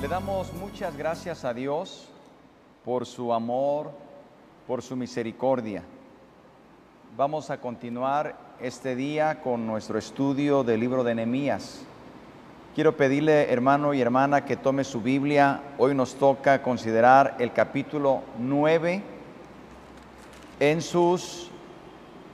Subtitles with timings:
[0.00, 2.06] Le damos muchas gracias a Dios
[2.84, 3.90] por su amor,
[4.68, 5.82] por su misericordia.
[7.16, 11.80] Vamos a continuar este día con nuestro estudio del libro de Nehemías.
[12.76, 15.62] Quiero pedirle, hermano y hermana, que tome su Biblia.
[15.78, 19.02] Hoy nos toca considerar el capítulo 9
[20.60, 21.50] en sus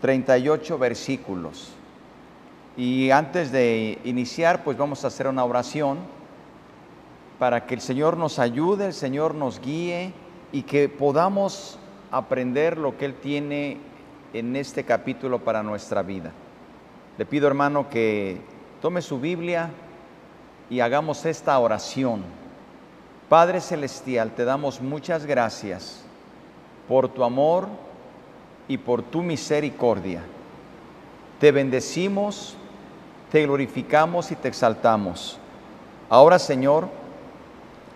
[0.02, 1.72] 38 versículos.
[2.76, 6.13] Y antes de iniciar, pues vamos a hacer una oración
[7.38, 10.12] para que el Señor nos ayude, el Señor nos guíe
[10.52, 11.78] y que podamos
[12.10, 13.78] aprender lo que Él tiene
[14.32, 16.32] en este capítulo para nuestra vida.
[17.18, 18.40] Le pido, hermano, que
[18.80, 19.70] tome su Biblia
[20.70, 22.22] y hagamos esta oración.
[23.28, 26.04] Padre Celestial, te damos muchas gracias
[26.88, 27.68] por tu amor
[28.68, 30.22] y por tu misericordia.
[31.40, 32.56] Te bendecimos
[33.34, 35.38] te glorificamos y te exaltamos.
[36.08, 36.86] Ahora, Señor,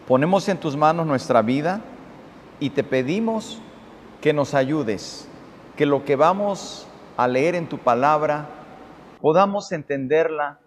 [0.08, 1.82] ponemos en tus manos nuestra vida
[2.60, 3.60] y te pedimos
[4.22, 5.28] que nos ayudes,
[5.76, 6.88] que lo que vamos
[7.18, 8.46] a leer en tu palabra
[9.20, 10.60] podamos entenderla,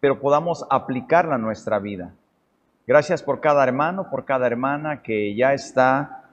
[0.00, 2.14] pero podamos aplicarla a nuestra vida.
[2.86, 6.30] Gracias por cada hermano, por cada hermana que ya está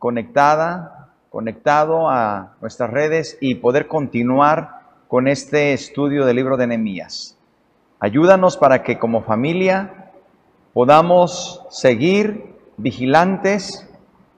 [0.00, 7.38] conectada, conectado a nuestras redes y poder continuar con este estudio del libro de Nehemías.
[8.00, 10.05] Ayúdanos para que como familia
[10.76, 13.88] podamos seguir vigilantes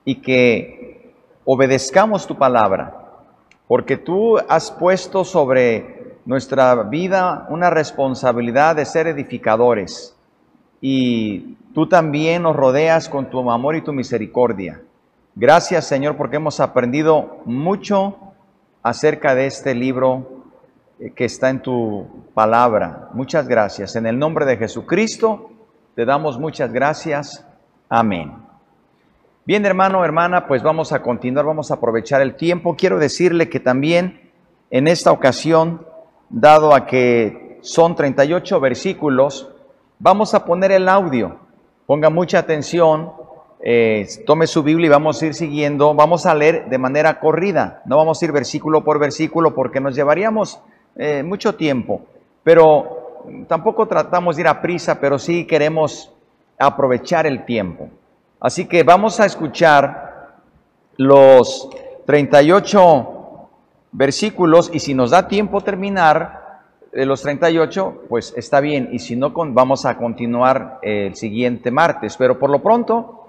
[0.05, 3.25] y que obedezcamos tu palabra,
[3.67, 10.15] porque tú has puesto sobre nuestra vida una responsabilidad de ser edificadores
[10.79, 14.81] y tú también nos rodeas con tu amor y tu misericordia.
[15.35, 18.15] Gracias Señor porque hemos aprendido mucho
[18.81, 20.45] acerca de este libro
[21.01, 23.09] eh, que está en tu palabra.
[23.11, 23.97] Muchas gracias.
[23.97, 25.58] En el nombre de Jesucristo
[25.99, 27.45] te damos muchas gracias.
[27.89, 28.31] Amén.
[29.43, 32.77] Bien, hermano, hermana, pues vamos a continuar, vamos a aprovechar el tiempo.
[32.77, 34.31] Quiero decirle que también
[34.71, 35.85] en esta ocasión,
[36.29, 39.49] dado a que son 38 versículos,
[39.99, 41.35] vamos a poner el audio.
[41.85, 43.11] Ponga mucha atención,
[43.61, 45.93] eh, tome su Biblia y vamos a ir siguiendo.
[45.95, 49.97] Vamos a leer de manera corrida, no vamos a ir versículo por versículo porque nos
[49.97, 50.61] llevaríamos
[50.95, 52.03] eh, mucho tiempo,
[52.41, 52.98] pero
[53.47, 56.11] tampoco tratamos de ir a prisa, pero sí queremos
[56.57, 57.89] aprovechar el tiempo.
[58.39, 60.37] Así que vamos a escuchar
[60.97, 61.69] los
[62.05, 63.49] 38
[63.91, 66.39] versículos y si nos da tiempo terminar
[66.91, 72.17] de los 38, pues está bien, y si no, vamos a continuar el siguiente martes,
[72.17, 73.27] pero por lo pronto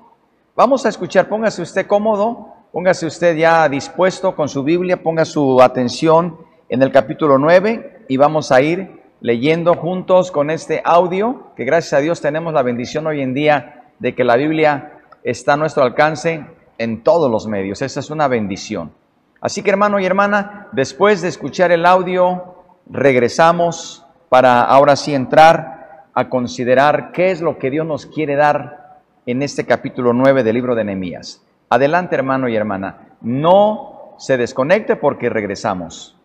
[0.57, 5.61] vamos a escuchar, póngase usted cómodo, póngase usted ya dispuesto con su Biblia, ponga su
[5.61, 11.65] atención en el capítulo 9 y vamos a ir leyendo juntos con este audio, que
[11.65, 15.57] gracias a Dios tenemos la bendición hoy en día de que la Biblia está a
[15.57, 16.45] nuestro alcance
[16.79, 17.83] en todos los medios.
[17.83, 18.93] Esa es una bendición.
[19.41, 22.57] Así que hermano y hermana, después de escuchar el audio,
[22.89, 29.01] regresamos para ahora sí entrar a considerar qué es lo que Dios nos quiere dar
[29.27, 31.45] en este capítulo 9 del libro de Nehemías.
[31.69, 36.17] Adelante hermano y hermana, no se desconecte porque regresamos.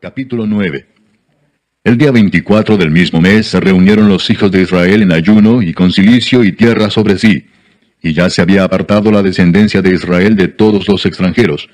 [0.00, 0.99] Capítulo 9
[1.82, 5.72] El día 24 del mismo mes se reunieron los hijos de Israel en ayuno y
[5.72, 7.46] con silicio y tierra sobre sí,
[8.02, 11.70] y ya se había apartado la descendencia de Israel de todos los extranjeros.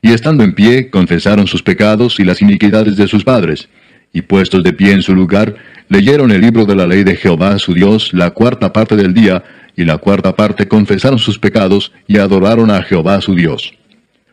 [0.00, 3.68] Y estando en pie, confesaron sus pecados y las iniquidades de sus padres,
[4.14, 5.54] y puestos de pie en su lugar,
[5.90, 9.44] leyeron el libro de la ley de Jehová su Dios la cuarta parte del día,
[9.76, 13.74] y la cuarta parte confesaron sus pecados y adoraron a Jehová su Dios.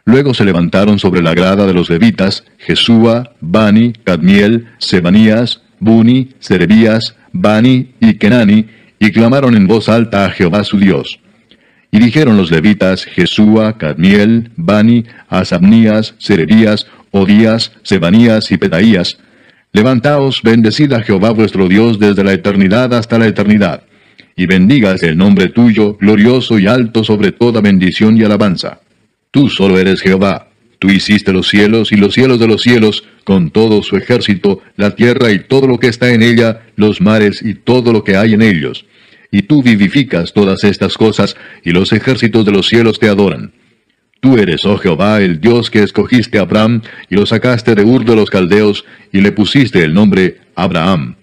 [0.07, 7.17] Luego se levantaron sobre la grada de los levitas Jesúa, Bani, Cadmiel, Sebanías, Buni, Serebías,
[7.33, 8.67] Bani y Kenani,
[8.99, 11.19] y clamaron en voz alta a Jehová su Dios.
[11.91, 19.17] Y dijeron los levitas Jesúa, Cadmiel, Bani, Asabnías, Serebías, Odías, Sebanías y Pedaías,
[19.73, 23.83] Levantaos, bendecid a Jehová vuestro Dios desde la eternidad hasta la eternidad,
[24.37, 28.79] y bendigas el nombre tuyo, glorioso y alto sobre toda bendición y alabanza.
[29.31, 30.49] Tú solo eres Jehová.
[30.79, 34.95] Tú hiciste los cielos y los cielos de los cielos, con todo su ejército, la
[34.95, 38.33] tierra y todo lo que está en ella, los mares y todo lo que hay
[38.33, 38.85] en ellos.
[39.31, 43.53] Y tú vivificas todas estas cosas, y los ejércitos de los cielos te adoran.
[44.19, 48.05] Tú eres, oh Jehová, el Dios que escogiste a Abraham, y lo sacaste de Ur
[48.05, 51.15] de los Caldeos, y le pusiste el nombre Abraham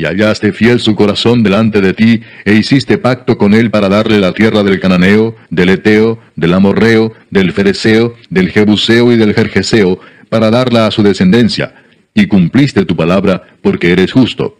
[0.00, 4.18] y hallaste fiel su corazón delante de ti, e hiciste pacto con él para darle
[4.18, 10.00] la tierra del Cananeo, del Eteo, del Amorreo, del Fereceo, del Jebuseo y del Jerjeseo,
[10.30, 11.74] para darla a su descendencia,
[12.14, 14.56] y cumpliste tu palabra, porque eres justo.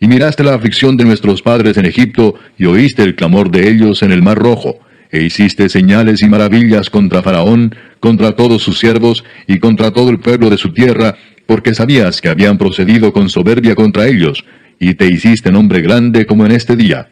[0.00, 4.04] y miraste la aflicción de nuestros padres en Egipto, y oíste el clamor de ellos
[4.04, 4.78] en el mar rojo,
[5.10, 10.20] e hiciste señales y maravillas contra Faraón, contra todos sus siervos, y contra todo el
[10.20, 11.16] pueblo de su tierra,
[11.46, 14.44] porque sabías que habían procedido con soberbia contra ellos,
[14.78, 17.08] y te hiciste nombre grande como en este día.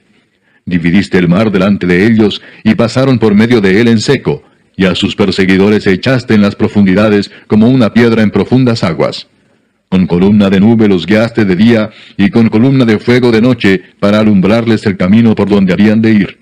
[0.64, 4.42] Dividiste el mar delante de ellos, y pasaron por medio de él en seco,
[4.76, 9.28] y a sus perseguidores echaste en las profundidades como una piedra en profundas aguas.
[9.88, 13.82] Con columna de nube los guiaste de día, y con columna de fuego de noche,
[14.00, 16.38] para alumbrarles el camino por donde habían de ir.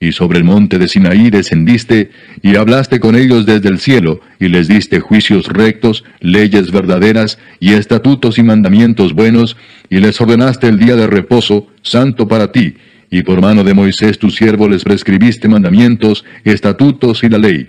[0.00, 2.10] Y sobre el monte de Sinaí descendiste,
[2.42, 7.72] y hablaste con ellos desde el cielo, y les diste juicios rectos, leyes verdaderas, y
[7.72, 9.56] estatutos y mandamientos buenos,
[9.88, 12.74] y les ordenaste el día de reposo, santo para ti,
[13.10, 17.66] y por mano de Moisés tu siervo les prescribiste mandamientos, estatutos y la ley.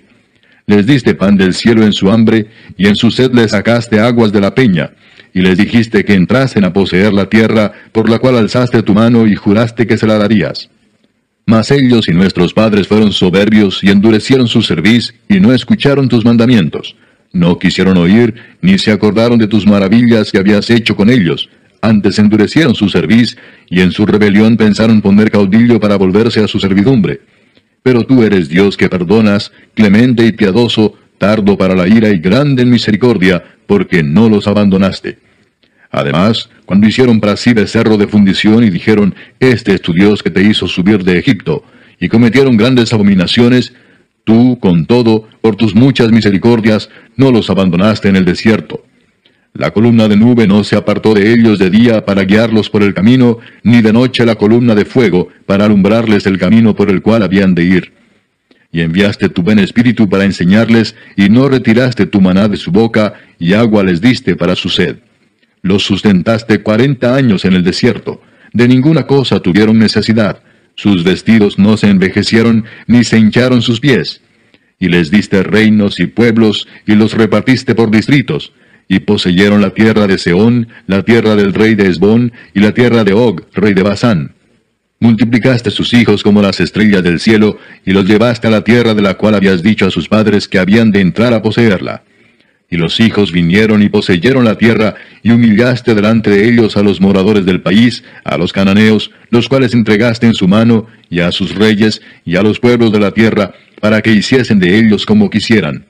[0.65, 4.31] Les diste pan del cielo en su hambre, y en su sed les sacaste aguas
[4.31, 4.91] de la peña,
[5.33, 9.27] y les dijiste que entrasen a poseer la tierra, por la cual alzaste tu mano
[9.27, 10.69] y juraste que se la darías.
[11.45, 16.25] Mas ellos y nuestros padres fueron soberbios y endurecieron su cerviz, y no escucharon tus
[16.25, 16.95] mandamientos.
[17.31, 21.49] No quisieron oír, ni se acordaron de tus maravillas que habías hecho con ellos,
[21.85, 23.37] antes endurecieron su cerviz,
[23.69, 27.21] y en su rebelión pensaron poner caudillo para volverse a su servidumbre.
[27.83, 32.63] Pero tú eres Dios que perdonas, clemente y piadoso, tardo para la ira y grande
[32.63, 35.19] en misericordia, porque no los abandonaste.
[35.91, 40.29] Además, cuando hicieron para sí becerro de fundición y dijeron, Este es tu Dios que
[40.29, 41.63] te hizo subir de Egipto,
[41.99, 43.73] y cometieron grandes abominaciones,
[44.23, 48.83] tú, con todo, por tus muchas misericordias, no los abandonaste en el desierto.
[49.53, 52.93] La columna de nube no se apartó de ellos de día para guiarlos por el
[52.93, 57.23] camino, ni de noche la columna de fuego para alumbrarles el camino por el cual
[57.23, 57.93] habían de ir.
[58.73, 63.13] Y enviaste tu buen espíritu para enseñarles, y no retiraste tu maná de su boca,
[63.39, 64.97] y agua les diste para su sed.
[65.65, 68.21] Los sustentaste cuarenta años en el desierto,
[68.53, 70.43] de ninguna cosa tuvieron necesidad,
[70.75, 74.21] sus vestidos no se envejecieron, ni se hincharon sus pies.
[74.77, 78.53] Y les diste reinos y pueblos, y los repartiste por distritos,
[78.87, 83.03] y poseyeron la tierra de Seón, la tierra del rey de Esbón, y la tierra
[83.03, 84.35] de Og, rey de Basán.
[84.99, 89.01] Multiplicaste sus hijos como las estrellas del cielo, y los llevaste a la tierra de
[89.01, 92.03] la cual habías dicho a sus padres que habían de entrar a poseerla.
[92.69, 96.99] Y los hijos vinieron y poseyeron la tierra, y humillaste delante de ellos a los
[96.99, 101.55] moradores del país, a los cananeos, los cuales entregaste en su mano, y a sus
[101.55, 105.85] reyes, y a los pueblos de la tierra, para que hiciesen de ellos como quisieran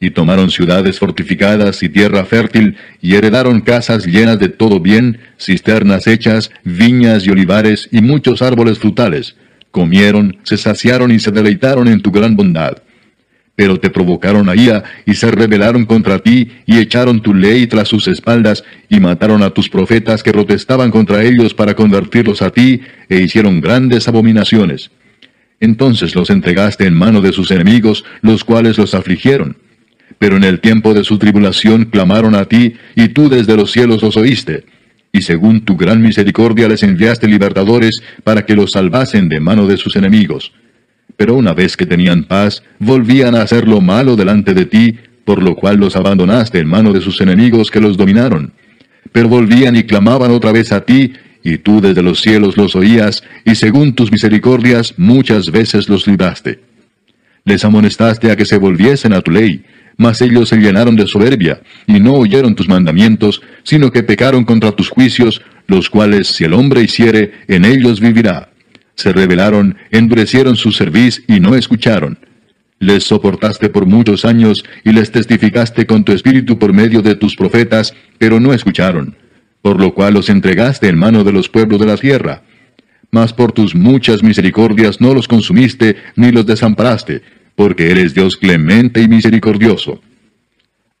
[0.00, 6.06] y tomaron ciudades fortificadas y tierra fértil, y heredaron casas llenas de todo bien, cisternas
[6.06, 9.36] hechas, viñas y olivares, y muchos árboles frutales.
[9.70, 12.78] Comieron, se saciaron y se deleitaron en tu gran bondad.
[13.58, 17.88] Pero te provocaron a ira, y se rebelaron contra ti, y echaron tu ley tras
[17.88, 22.80] sus espaldas, y mataron a tus profetas que protestaban contra ellos para convertirlos a ti,
[23.08, 24.92] e hicieron grandes abominaciones.
[25.58, 29.56] Entonces los entregaste en mano de sus enemigos, los cuales los afligieron
[30.18, 34.02] pero en el tiempo de su tribulación clamaron a ti, y tú desde los cielos
[34.02, 34.64] los oíste.
[35.12, 39.76] Y según tu gran misericordia les enviaste libertadores para que los salvasen de mano de
[39.76, 40.52] sus enemigos.
[41.16, 45.42] Pero una vez que tenían paz, volvían a hacer lo malo delante de ti, por
[45.42, 48.52] lo cual los abandonaste en mano de sus enemigos que los dominaron.
[49.12, 51.12] Pero volvían y clamaban otra vez a ti,
[51.42, 56.60] y tú desde los cielos los oías, y según tus misericordias muchas veces los libraste.
[57.44, 59.64] Les amonestaste a que se volviesen a tu ley,
[59.96, 64.72] mas ellos se llenaron de soberbia, y no oyeron tus mandamientos, sino que pecaron contra
[64.72, 68.50] tus juicios, los cuales si el hombre hiciere, en ellos vivirá.
[68.98, 72.18] Se rebelaron, endurecieron su cerviz y no escucharon.
[72.80, 77.36] Les soportaste por muchos años y les testificaste con tu espíritu por medio de tus
[77.36, 79.16] profetas, pero no escucharon,
[79.62, 82.42] por lo cual los entregaste en mano de los pueblos de la tierra.
[83.12, 87.22] Mas por tus muchas misericordias no los consumiste ni los desamparaste,
[87.54, 90.02] porque eres Dios clemente y misericordioso.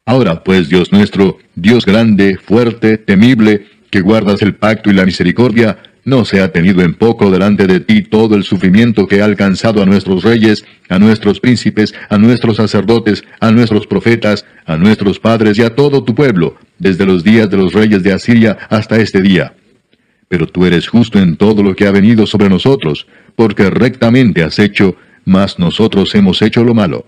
[0.06, 5.78] Ahora pues, Dios nuestro, Dios grande, fuerte, temible, que guardas el pacto y la misericordia,
[6.08, 9.82] no se ha tenido en poco delante de ti todo el sufrimiento que ha alcanzado
[9.82, 15.58] a nuestros reyes, a nuestros príncipes, a nuestros sacerdotes, a nuestros profetas, a nuestros padres
[15.58, 19.20] y a todo tu pueblo, desde los días de los reyes de Asiria hasta este
[19.20, 19.54] día.
[20.28, 24.58] Pero tú eres justo en todo lo que ha venido sobre nosotros, porque rectamente has
[24.58, 24.96] hecho,
[25.26, 27.06] mas nosotros hemos hecho lo malo.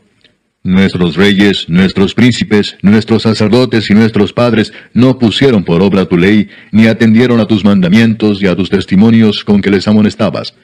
[0.62, 6.50] Nuestros reyes, nuestros príncipes, nuestros sacerdotes y nuestros padres no pusieron por obra tu ley,
[6.70, 10.54] ni atendieron a tus mandamientos y a tus testimonios con que les amonestabas.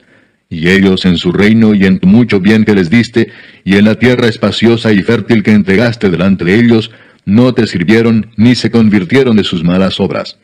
[0.51, 3.33] Y ellos en su reino y en tu mucho bien que les diste,
[3.65, 6.91] y en la tierra espaciosa y fértil que entregaste delante de ellos,
[7.25, 10.39] no te sirvieron ni se convirtieron de sus malas obras.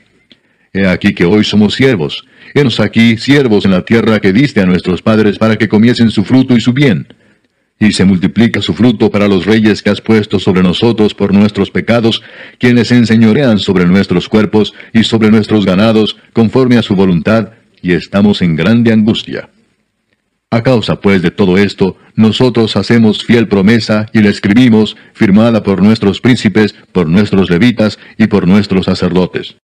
[0.72, 4.66] He aquí que hoy somos siervos, Henos aquí siervos en la tierra que diste a
[4.66, 7.06] nuestros padres para que comiesen su fruto y su bien.
[7.78, 11.70] Y se multiplica su fruto para los reyes que has puesto sobre nosotros por nuestros
[11.70, 12.22] pecados,
[12.58, 17.50] quienes enseñorean sobre nuestros cuerpos y sobre nuestros ganados, conforme a su voluntad,
[17.82, 19.50] y estamos en grande angustia.
[20.52, 25.82] A causa pues de todo esto, nosotros hacemos fiel promesa y la escribimos, firmada por
[25.82, 29.56] nuestros príncipes, por nuestros levitas y por nuestros sacerdotes.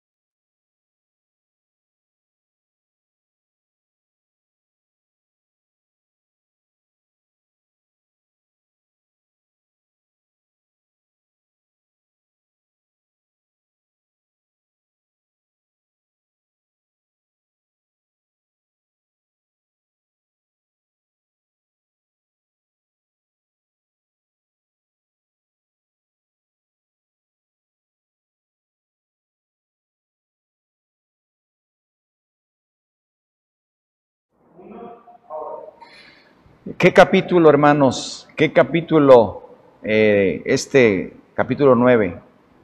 [36.79, 38.29] ¿Qué capítulo, hermanos?
[38.37, 39.49] ¿Qué capítulo?
[39.83, 42.21] Eh, este capítulo 9,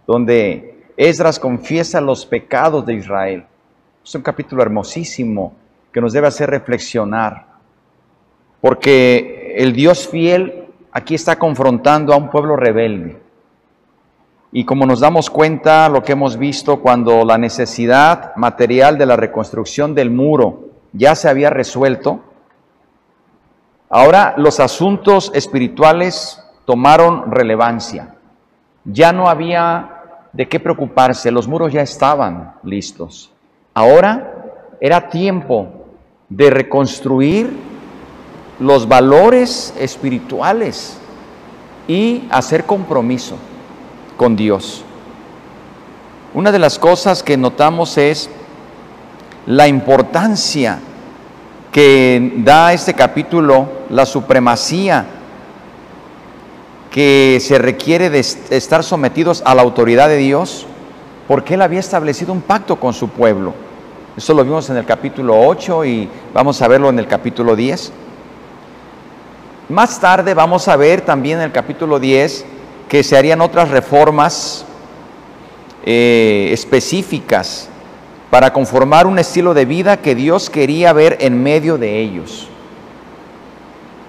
[0.07, 3.47] donde Esdras confiesa los pecados de Israel.
[4.05, 5.55] Es un capítulo hermosísimo
[5.91, 7.47] que nos debe hacer reflexionar,
[8.61, 13.19] porque el Dios fiel aquí está confrontando a un pueblo rebelde.
[14.53, 19.17] Y como nos damos cuenta, lo que hemos visto cuando la necesidad material de la
[19.17, 22.21] reconstrucción del muro ya se había resuelto,
[23.95, 28.15] Ahora los asuntos espirituales tomaron relevancia.
[28.87, 33.31] Ya no había de qué preocuparse, los muros ya estaban listos.
[33.75, 34.33] Ahora
[34.81, 35.69] era tiempo
[36.31, 37.55] de reconstruir
[38.59, 40.97] los valores espirituales
[41.87, 43.37] y hacer compromiso
[44.17, 44.87] con Dios.
[46.33, 48.31] Una de las cosas que notamos es
[49.45, 50.79] la importancia
[51.73, 55.07] que da este capítulo la supremacía
[56.91, 60.67] que se requiere de estar sometidos a la autoridad de Dios,
[61.27, 63.55] porque Él había establecido un pacto con su pueblo.
[64.15, 67.91] Eso lo vimos en el capítulo 8 y vamos a verlo en el capítulo 10.
[69.71, 72.45] Más tarde vamos a ver también en el capítulo 10
[72.87, 74.67] que se harían otras reformas
[75.87, 77.71] eh, específicas
[78.33, 82.49] para conformar un estilo de vida que Dios quería ver en medio de ellos.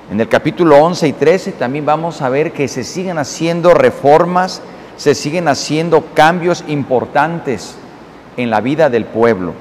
[0.09, 4.61] En el capítulo 11 y 13 también vamos a ver que se siguen haciendo reformas,
[4.95, 7.75] se siguen haciendo cambios importantes
[8.37, 9.51] en la vida del pueblo.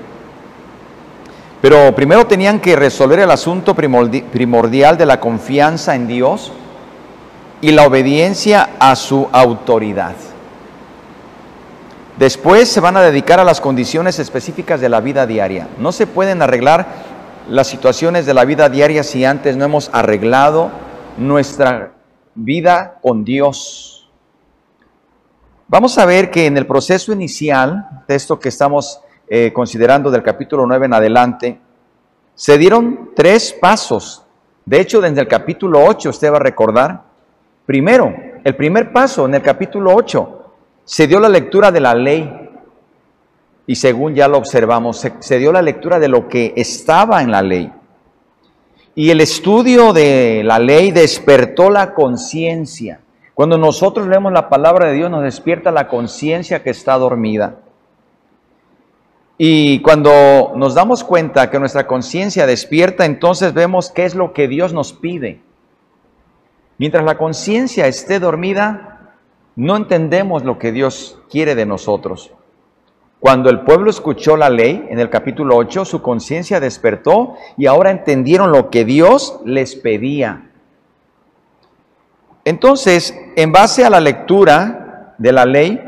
[1.61, 6.53] Pero primero tenían que resolver el asunto primordial de la confianza en Dios
[7.61, 10.15] y la obediencia a su autoridad.
[12.19, 15.69] Después se van a dedicar a las condiciones específicas de la vida diaria.
[15.79, 16.87] No se pueden arreglar
[17.49, 20.71] las situaciones de la vida diaria si antes no hemos arreglado
[21.17, 21.93] nuestra
[22.35, 24.11] vida con Dios.
[25.69, 30.23] Vamos a ver que en el proceso inicial, de esto que estamos eh, considerando del
[30.23, 31.61] capítulo 9 en adelante,
[32.35, 34.23] se dieron tres pasos.
[34.67, 37.03] De hecho, desde el capítulo 8, usted va a recordar,
[37.65, 38.15] primero,
[38.45, 40.42] el primer paso en el capítulo 8
[40.93, 42.31] se dio la lectura de la ley
[43.67, 47.41] y según ya lo observamos, se, dio la lectura de lo que estaba en la
[47.41, 47.73] ley.
[48.95, 53.01] Y el estudio de la ley despertó la conciencia.
[53.33, 57.57] Cuando nosotros leemos la palabra de Dios nos despierta la conciencia que está dormida.
[59.39, 64.47] Y cuando nos damos cuenta que nuestra conciencia despierta, entonces vemos qué es lo que
[64.47, 65.41] Dios nos pide.
[66.77, 68.92] Mientras la conciencia esté dormida,
[69.57, 72.33] no entendemos lo que Dios quiere de nosotros.
[73.21, 77.91] Cuando el pueblo escuchó la ley, en el capítulo 8, su conciencia despertó y ahora
[77.91, 80.51] entendieron lo que Dios les pedía.
[82.45, 85.81] Entonces, en base a la lectura de la ley,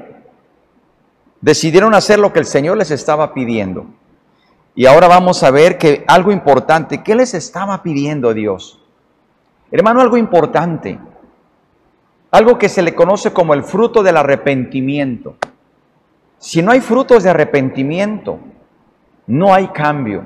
[1.41, 3.87] decidieron hacer lo que el Señor les estaba pidiendo.
[4.77, 8.81] Y ahora vamos a ver que algo importante, ¿qué les estaba pidiendo Dios?
[9.73, 10.99] Hermano, algo importante
[12.35, 15.37] algo que se le conoce como el fruto del arrepentimiento.
[16.37, 18.41] Si no hay frutos de arrepentimiento,
[19.29, 20.25] no hay cambio.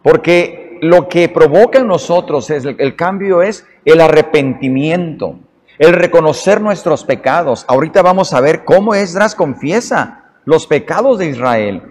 [0.00, 5.40] Porque lo que provoca en nosotros es el, cambio es el arrepentimiento,
[5.78, 7.66] el reconocer nuestros pecados.
[7.68, 11.82] Ahorita vamos a ver cómo Esdras confiesa los pecados de Israel.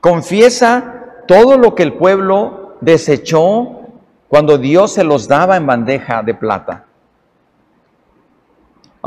[0.00, 3.82] Confiesa todo lo que el pueblo desechó
[4.26, 6.85] cuando Dios se los daba en bandeja de plata.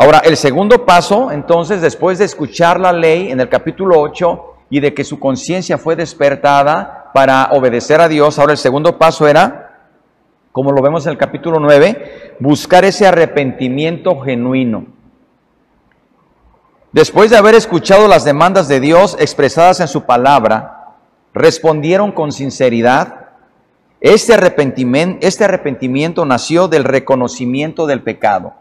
[0.01, 4.79] Ahora, el segundo paso, entonces, después de escuchar la ley en el capítulo 8 y
[4.79, 8.39] de que su conciencia fue despertada, para obedecer a Dios.
[8.39, 9.89] Ahora el segundo paso era,
[10.53, 14.85] como lo vemos en el capítulo 9, buscar ese arrepentimiento genuino.
[16.93, 20.95] Después de haber escuchado las demandas de Dios expresadas en su palabra,
[21.33, 23.27] respondieron con sinceridad.
[23.99, 28.53] Este arrepentimiento, este arrepentimiento nació del reconocimiento del pecado.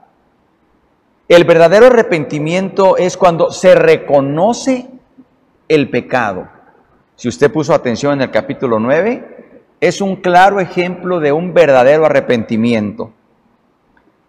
[1.29, 4.89] El verdadero arrepentimiento es cuando se reconoce
[5.69, 6.49] el pecado.
[7.17, 12.07] Si usted puso atención en el capítulo 9, es un claro ejemplo de un verdadero
[12.07, 13.13] arrepentimiento.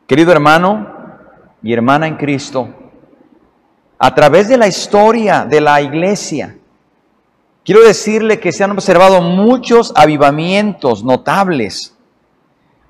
[0.08, 0.94] Querido hermano
[1.63, 2.68] y hermana en Cristo,
[3.98, 6.58] a través de la historia de la iglesia,
[7.63, 11.96] quiero decirle que se han observado muchos avivamientos notables,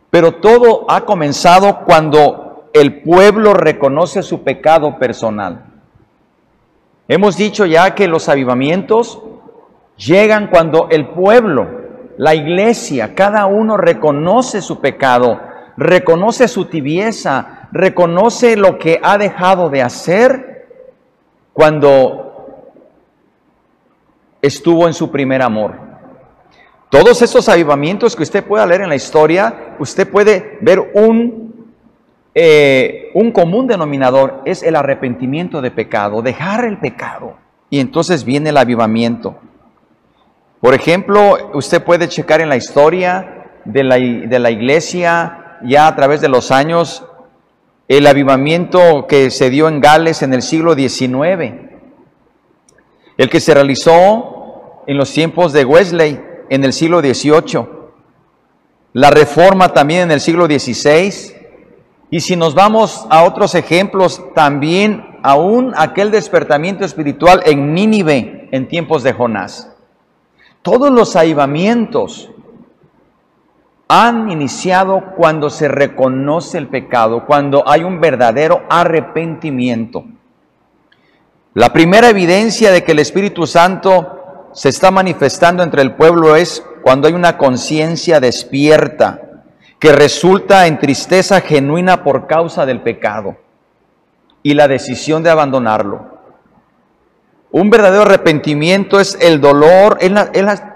[0.10, 5.66] pero todo ha comenzado cuando el pueblo reconoce su pecado personal.
[7.08, 9.22] Hemos dicho ya que los avivamientos
[9.98, 11.68] llegan cuando el pueblo,
[12.18, 15.40] la iglesia, cada uno reconoce su pecado,
[15.76, 20.68] reconoce su tibieza, reconoce lo que ha dejado de hacer
[21.54, 22.30] cuando
[24.42, 25.76] estuvo en su primer amor.
[26.90, 31.59] Todos esos avivamientos que usted pueda leer en la historia, usted puede ver un
[32.42, 37.36] eh, un común denominador es el arrepentimiento de pecado, dejar el pecado.
[37.70, 39.38] Y entonces viene el avivamiento.
[40.62, 45.96] Por ejemplo, usted puede checar en la historia de la, de la iglesia, ya a
[45.98, 47.04] través de los años,
[47.90, 51.56] el avivamiento que se dio en Gales en el siglo XIX,
[53.18, 57.68] el que se realizó en los tiempos de Wesley en el siglo XVIII,
[58.94, 61.39] la reforma también en el siglo XVI,
[62.12, 68.68] y si nos vamos a otros ejemplos, también aún aquel despertamiento espiritual en Nínive en
[68.68, 69.72] tiempos de Jonás.
[70.64, 72.32] Todos los avivamientos
[73.88, 80.06] han iniciado cuando se reconoce el pecado, cuando hay un verdadero arrepentimiento.
[81.54, 86.64] La primera evidencia de que el Espíritu Santo se está manifestando entre el pueblo es
[86.82, 89.29] cuando hay una conciencia despierta
[89.80, 93.38] que resulta en tristeza genuina por causa del pecado
[94.44, 96.20] y la decisión de abandonarlo.
[97.52, 99.98] Un verdadero arrepentimiento es el dolor,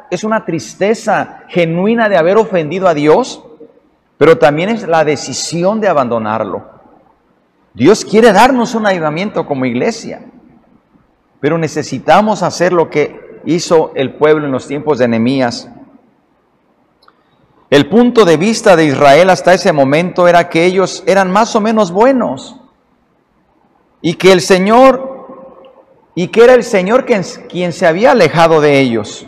[0.10, 3.44] es una tristeza genuina de haber ofendido a Dios,
[4.18, 6.72] pero también es la decisión de abandonarlo.
[7.74, 10.22] Dios quiere darnos un ayudamiento como iglesia,
[11.40, 15.70] pero necesitamos hacer lo que hizo el pueblo en los tiempos de Nehemías.
[17.74, 21.60] El punto de vista de Israel hasta ese momento era que ellos eran más o
[21.60, 22.56] menos buenos
[24.00, 25.64] y que el Señor,
[26.14, 29.26] y que era el Señor quien, quien se había alejado de ellos.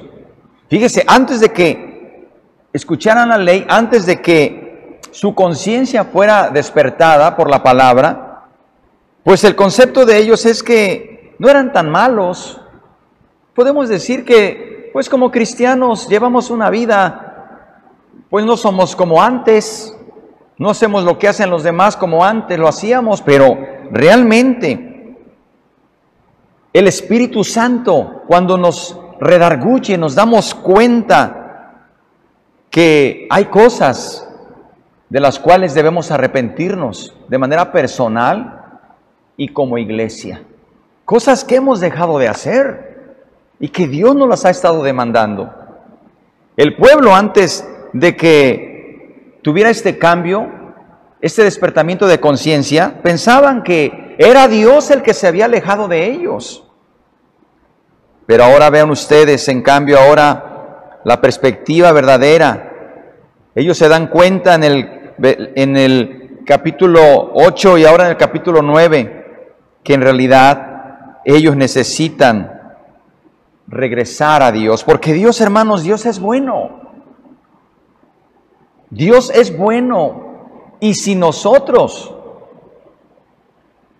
[0.69, 2.29] Fíjese, antes de que
[2.71, 8.43] escucharan la ley, antes de que su conciencia fuera despertada por la palabra,
[9.23, 12.61] pues el concepto de ellos es que no eran tan malos.
[13.55, 17.24] Podemos decir que, pues como cristianos, llevamos una vida
[18.29, 19.95] pues no somos como antes,
[20.57, 23.57] no hacemos lo que hacen los demás como antes lo hacíamos, pero
[23.91, 25.17] realmente
[26.73, 31.79] el Espíritu Santo, cuando nos redarguye, nos damos cuenta
[32.69, 34.27] que hay cosas
[35.09, 38.81] de las cuales debemos arrepentirnos de manera personal
[39.37, 40.43] y como iglesia.
[41.05, 43.15] Cosas que hemos dejado de hacer
[43.59, 45.53] y que Dios nos las ha estado demandando.
[46.57, 50.51] El pueblo antes de que tuviera este cambio,
[51.21, 56.67] este despertamiento de conciencia, pensaban que era Dios el que se había alejado de ellos.
[58.25, 62.73] Pero ahora vean ustedes, en cambio, ahora la perspectiva verdadera.
[63.55, 65.13] Ellos se dan cuenta en el,
[65.55, 69.23] en el capítulo 8 y ahora en el capítulo 9
[69.83, 72.73] que en realidad ellos necesitan
[73.67, 76.84] regresar a Dios, porque Dios, hermanos, Dios es bueno.
[78.95, 82.15] Dios es bueno y si nosotros,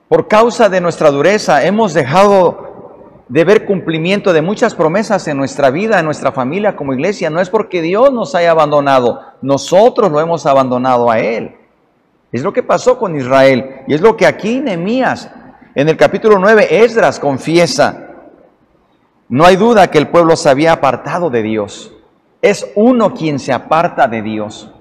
[0.07, 5.69] por causa de nuestra dureza, hemos dejado de ver cumplimiento de muchas promesas en nuestra
[5.69, 10.21] vida, en nuestra familia como iglesia, no es porque Dios nos haya abandonado, nosotros lo
[10.21, 11.57] hemos abandonado a Él.
[12.31, 15.29] Es lo que pasó con Israel y es lo que aquí Nehemías,
[15.75, 18.11] en el capítulo 9, Esdras confiesa.
[19.27, 21.93] No hay duda que el pueblo se había apartado de Dios.
[22.41, 24.71] Es uno quien se aparta de Dios.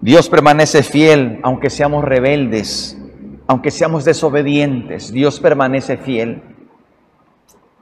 [0.00, 2.96] Dios permanece fiel aunque seamos rebeldes,
[3.46, 5.12] aunque seamos desobedientes.
[5.12, 6.42] Dios permanece fiel.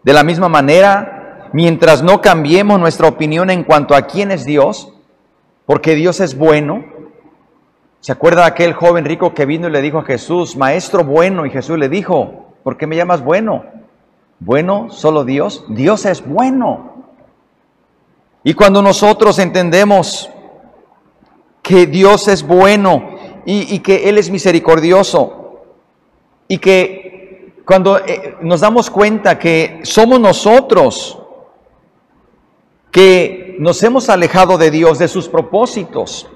[0.03, 4.93] De la misma manera, mientras no cambiemos nuestra opinión en cuanto a quién es Dios,
[5.67, 6.85] porque Dios es bueno.
[8.01, 11.45] ¿Se acuerda de aquel joven rico que vino y le dijo a Jesús, Maestro bueno?
[11.45, 13.65] Y Jesús le dijo, ¿por qué me llamas bueno?
[14.39, 15.65] Bueno, solo Dios.
[15.69, 17.05] Dios es bueno.
[18.45, 20.31] Y cuando nosotros entendemos
[21.67, 25.65] que Dios es bueno y, que Él es misericordioso
[26.47, 31.19] y que cuando eh, nos damos cuenta que somos nosotros
[32.93, 36.31] que nos hemos alejado de Dios, de sus propósitos,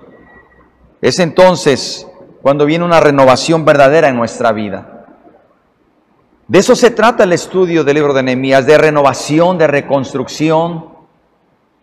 [1.01, 2.09] es entonces
[2.43, 5.07] cuando viene una renovación verdadera en nuestra vida.
[6.49, 10.87] De eso se trata el estudio del libro de Nehemías, de renovación, de reconstrucción,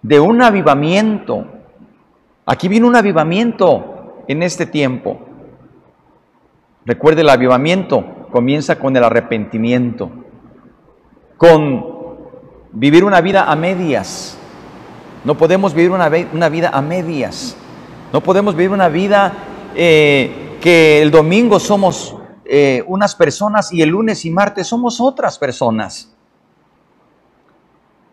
[0.01, 1.56] de un avivamiento.
[2.49, 5.19] Aquí viene un avivamiento en este tiempo.
[6.85, 10.09] Recuerde, el avivamiento comienza con el arrepentimiento,
[11.35, 11.85] con
[12.71, 14.37] vivir una vida a medias.
[15.25, 17.57] No podemos vivir una, vida a medias.
[18.13, 19.33] No podemos vivir una vida
[19.75, 25.37] eh, que el domingo somos eh, unas personas y el lunes y martes somos otras
[25.37, 26.15] personas.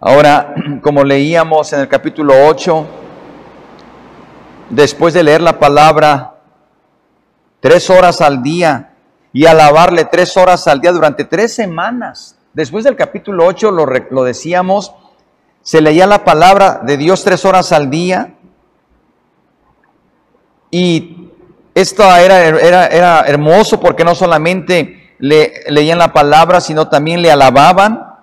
[0.00, 3.03] Ahora, como leíamos en el capítulo 8,
[4.74, 6.34] después de leer la palabra
[7.60, 8.94] tres horas al día
[9.32, 14.94] y alabarle tres horas al día durante tres semanas, después del capítulo 8 lo, decíamos,
[15.62, 18.34] se leía la palabra de Dios tres horas al día
[20.70, 21.30] y
[21.74, 27.30] esto era, era, era hermoso porque no solamente le, leían la palabra, sino también le
[27.30, 28.13] alababan.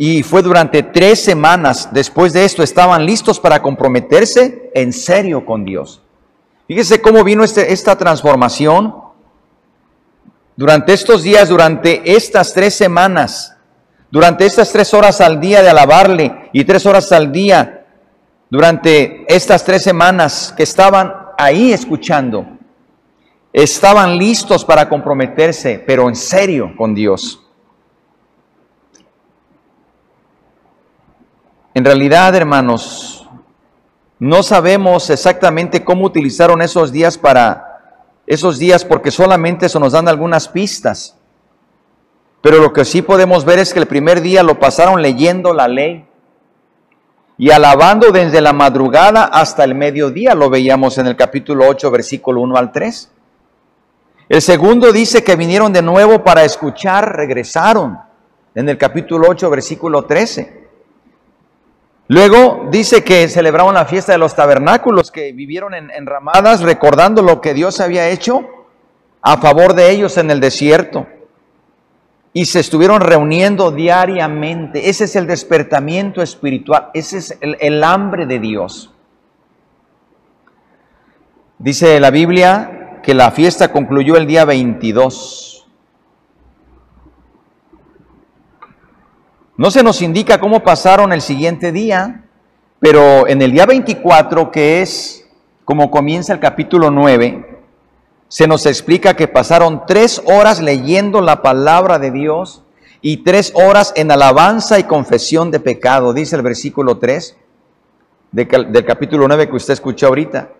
[0.00, 5.64] Y fue durante tres semanas después de esto, estaban listos para comprometerse en serio con
[5.64, 6.00] Dios.
[6.68, 8.94] Fíjese cómo vino este, esta transformación.
[10.54, 13.56] Durante estos días, durante estas tres semanas,
[14.10, 17.86] durante estas tres horas al día de alabarle y tres horas al día,
[18.50, 22.46] durante estas tres semanas que estaban ahí escuchando,
[23.52, 27.47] estaban listos para comprometerse, pero en serio con Dios.
[31.78, 33.28] En realidad, hermanos,
[34.18, 40.08] no sabemos exactamente cómo utilizaron esos días para esos días porque solamente eso nos dan
[40.08, 41.16] algunas pistas.
[42.40, 45.68] Pero lo que sí podemos ver es que el primer día lo pasaron leyendo la
[45.68, 46.04] ley
[47.36, 50.34] y alabando desde la madrugada hasta el mediodía.
[50.34, 53.12] Lo veíamos en el capítulo 8, versículo 1 al 3.
[54.30, 58.00] El segundo dice que vinieron de nuevo para escuchar, regresaron
[58.56, 60.57] en el capítulo 8, versículo 13.
[62.08, 67.42] Luego dice que celebraron la fiesta de los tabernáculos, que vivieron en, ramadas recordando lo
[67.42, 68.48] que Dios había hecho
[69.20, 71.06] a favor de ellos en el desierto
[72.32, 74.88] y se estuvieron reuniendo diariamente.
[74.88, 78.90] Ese es el despertamiento espiritual, ese es el, hambre de Dios.
[81.58, 85.57] Dice la Biblia que la fiesta concluyó el día 22.
[89.58, 92.22] No se nos indica cómo pasaron el siguiente día,
[92.78, 95.28] pero en el día 24, que es
[95.64, 97.58] como comienza el capítulo 9,
[98.28, 102.62] se nos explica que pasaron tres horas leyendo la palabra de Dios
[103.02, 107.36] y tres horas en alabanza y confesión de pecado, dice el versículo 3
[108.30, 110.50] del capítulo 9 que usted escuchó ahorita.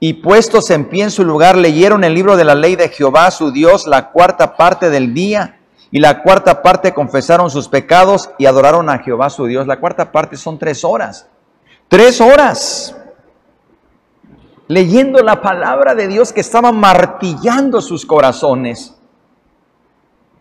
[0.00, 3.30] Y puestos en pie en su lugar, leyeron el libro de la ley de Jehová,
[3.30, 5.55] su Dios, la cuarta parte del día,
[5.90, 9.66] y la cuarta parte confesaron sus pecados y adoraron a Jehová, su Dios.
[9.66, 11.28] La cuarta parte son tres horas.
[11.88, 12.96] Tres horas
[14.68, 18.94] leyendo la palabra de Dios que estaba martillando sus corazones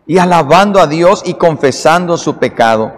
[0.07, 2.91] y alabando a Dios y confesando su pecado.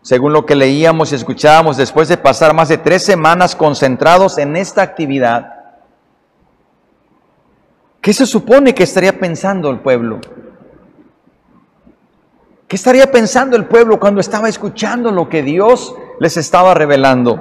[0.00, 4.56] Según lo que leíamos y escuchábamos, después de pasar más de tres semanas concentrados en
[4.56, 5.51] esta actividad,
[8.02, 10.20] ¿qué se supone que estaría pensando el pueblo?
[12.68, 17.40] ¿Qué estaría pensando el pueblo cuando estaba escuchando lo que Dios les estaba revelando?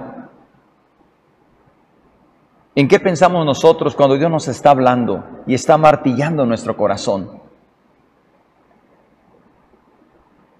[2.75, 7.41] ¿En qué pensamos nosotros cuando Dios nos está hablando y está martillando nuestro corazón?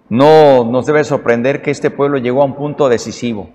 [0.09, 3.49] No nos debe sorprender que este pueblo llegó a un punto decisivo,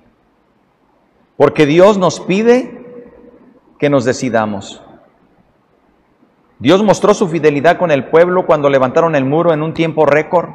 [1.36, 3.12] porque Dios nos pide
[3.78, 4.82] que nos decidamos.
[6.58, 10.50] Dios mostró su fidelidad con el pueblo cuando levantaron el muro en un tiempo récord.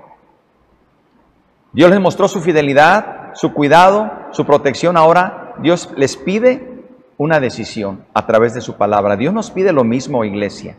[1.73, 4.97] Dios les mostró su fidelidad, su cuidado, su protección.
[4.97, 6.71] Ahora Dios les pide
[7.17, 9.15] una decisión a través de su palabra.
[9.15, 10.75] Dios nos pide lo mismo, iglesia.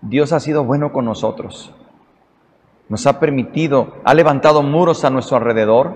[0.00, 1.74] Dios ha sido bueno con nosotros.
[2.88, 5.92] nos ha permitido, ha levantado muros a nuestro alrededor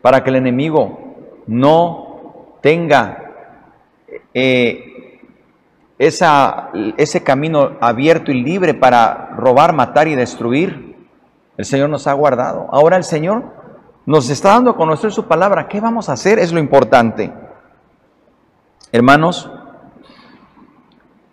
[0.00, 0.98] para que el enemigo
[1.46, 3.34] no tenga
[4.32, 4.95] eh,
[5.98, 10.96] esa, ese camino abierto y libre para robar, matar y destruir.
[11.56, 12.68] El Señor nos ha guardado.
[12.70, 13.44] Ahora el Señor
[14.04, 15.68] nos está dando a conocer su palabra.
[15.68, 16.38] ¿Qué vamos a hacer?
[16.38, 17.32] Es lo importante.
[18.92, 19.50] Hermanos,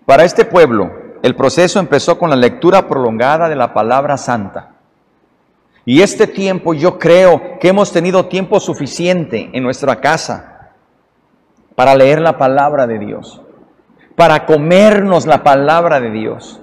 [0.06, 4.71] para este pueblo el proceso empezó con la lectura prolongada de la palabra santa.
[5.86, 10.71] Y este tiempo yo creo que hemos tenido tiempo suficiente en nuestra casa
[11.76, 13.41] para leer la palabra de Dios,
[14.15, 16.62] para comernos la palabra de Dios.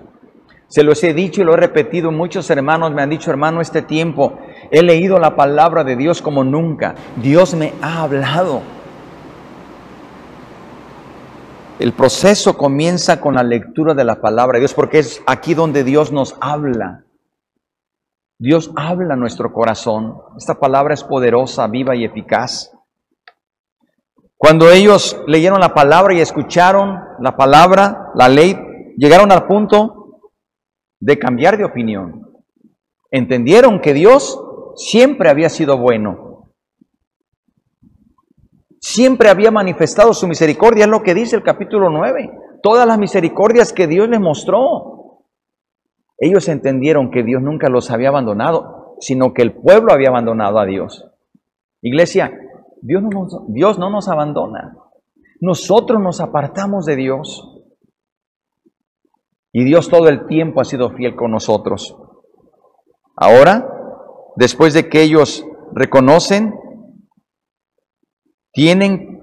[0.69, 3.83] Se los he dicho y lo he repetido, muchos hermanos me han dicho, hermano, este
[3.83, 4.39] tiempo
[4.71, 6.95] he leído la palabra de Dios como nunca.
[7.17, 8.63] Dios me ha hablado.
[11.81, 15.83] El proceso comienza con la lectura de la palabra de Dios, porque es aquí donde
[15.83, 17.05] Dios nos habla.
[18.39, 20.19] Dios habla nuestro corazón.
[20.37, 22.71] Esta palabra es poderosa, viva y eficaz.
[24.43, 28.57] Cuando ellos leyeron la palabra y escucharon la palabra, la ley,
[28.97, 30.23] llegaron al punto
[30.99, 32.27] de cambiar de opinión.
[33.11, 34.43] Entendieron que Dios
[34.77, 36.55] siempre había sido bueno.
[38.81, 42.31] Siempre había manifestado su misericordia, es lo que dice el capítulo 9.
[42.63, 45.27] Todas las misericordias que Dios les mostró.
[46.17, 50.65] Ellos entendieron que Dios nunca los había abandonado, sino que el pueblo había abandonado a
[50.65, 51.05] Dios.
[51.83, 52.33] Iglesia,
[52.83, 54.77] Dios no nos, Dios no nos abandona.
[55.41, 57.47] Nosotros nos apartamos de Dios.
[59.53, 61.97] Y Dios todo el tiempo ha sido fiel con nosotros.
[63.17, 63.69] Ahora,
[64.37, 66.55] después de que ellos reconocen,
[68.53, 69.23] tienen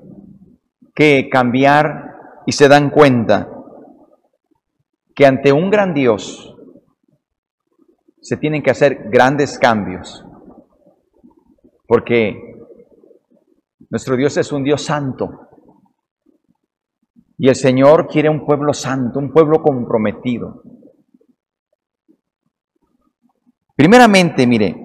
[0.93, 2.15] que cambiar
[2.45, 3.49] y se dan cuenta
[5.15, 6.55] que ante un gran Dios
[8.21, 10.25] se tienen que hacer grandes cambios,
[11.87, 12.56] porque
[13.89, 15.50] nuestro Dios es un Dios santo.
[17.38, 20.63] Y el Señor quiere un pueblo santo, un pueblo comprometido.
[23.76, 24.76] Primeramente, mire,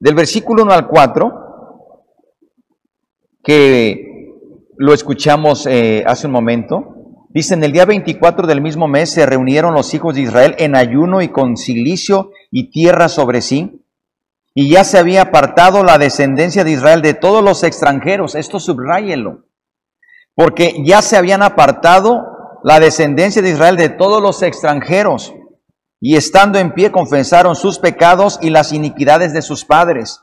[0.00, 1.32] del versículo 1 al 4,
[3.44, 4.32] que
[4.76, 6.96] lo escuchamos eh, hace un momento,
[7.36, 10.74] Dice, en el día 24 del mismo mes se reunieron los hijos de Israel en
[10.74, 13.84] ayuno y con silicio y tierra sobre sí,
[14.58, 18.34] y ya se había apartado la descendencia de Israel de todos los extranjeros.
[18.34, 19.44] Esto subráyelo,
[20.34, 25.34] porque ya se habían apartado la descendencia de Israel de todos los extranjeros,
[26.00, 30.22] y estando en pie confesaron sus pecados y las iniquidades de sus padres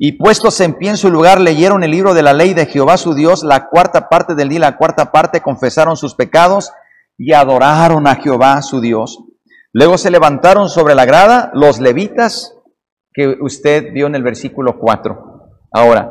[0.00, 2.96] y puestos en pie en su lugar, leyeron el libro de la ley de Jehová
[2.96, 6.72] su Dios, la cuarta parte del día, la cuarta parte confesaron sus pecados
[7.16, 9.18] y adoraron a Jehová su Dios.
[9.72, 12.57] Luego se levantaron sobre la grada los levitas
[13.18, 15.50] que usted vio en el versículo 4.
[15.72, 16.08] Ahora,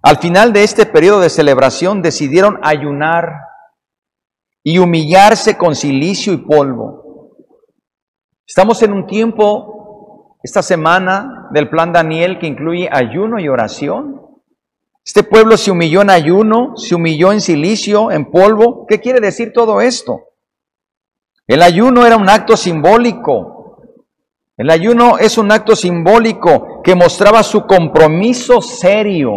[0.00, 3.40] al final de este periodo de celebración decidieron ayunar
[4.62, 7.36] y humillarse con silicio y polvo.
[8.46, 14.22] Estamos en un tiempo esta semana del plan Daniel que incluye ayuno y oración.
[15.04, 18.86] Este pueblo se humilló en ayuno, se humilló en silicio, en polvo.
[18.86, 20.22] ¿Qué quiere decir todo esto?
[21.46, 23.55] El ayuno era un acto simbólico.
[24.56, 29.32] El ayuno es un acto simbólico que mostraba su compromiso serio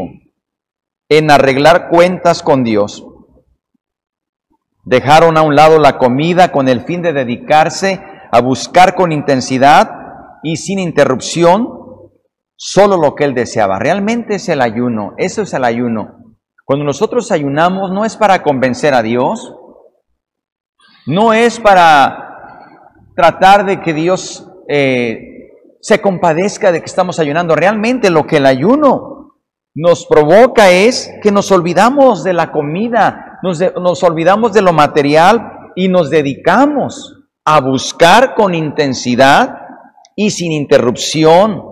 [1.10, 3.06] en arreglar cuentas con Dios.
[4.86, 8.02] Dejaron a un lado la comida con el fin de dedicarse
[8.32, 9.92] a buscar con intensidad
[10.42, 11.68] y sin interrupción
[12.56, 13.78] solo lo que él deseaba.
[13.78, 16.36] Realmente es el ayuno, eso es el ayuno.
[16.64, 19.54] Cuando nosotros ayunamos no es para convencer a Dios,
[21.06, 27.56] no es para tratar de que Dios eh, se compadezca de que estamos ayunando.
[27.56, 29.40] Realmente lo que el ayuno
[29.74, 35.72] nos provoca es que nos olvidamos de la comida, nos, nos olvidamos de lo material
[35.76, 39.58] y nos dedicamos a buscar con intensidad
[40.16, 41.64] y sin interrupción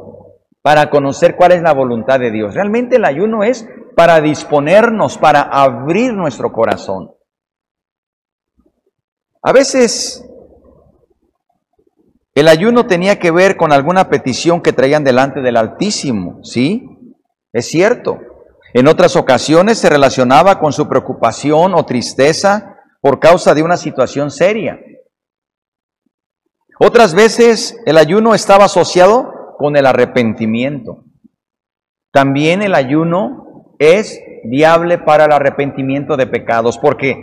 [0.64, 2.56] para conocer cuál es la voluntad de Dios.
[2.56, 7.12] Realmente el ayuno es para disponernos, para abrir nuestro corazón.
[9.44, 10.28] A veces
[12.40, 16.88] el ayuno tenía que ver con alguna petición que traían delante del Altísimo, ¿sí?
[17.52, 18.20] Es cierto.
[18.76, 24.30] En otras ocasiones se relacionaba con su preocupación o tristeza por causa de una situación
[24.30, 24.80] seria.
[26.80, 31.06] Otras veces el ayuno estaba asociado con el arrepentimiento.
[32.12, 37.18] También el ayuno es viable para el arrepentimiento de pecados, porque,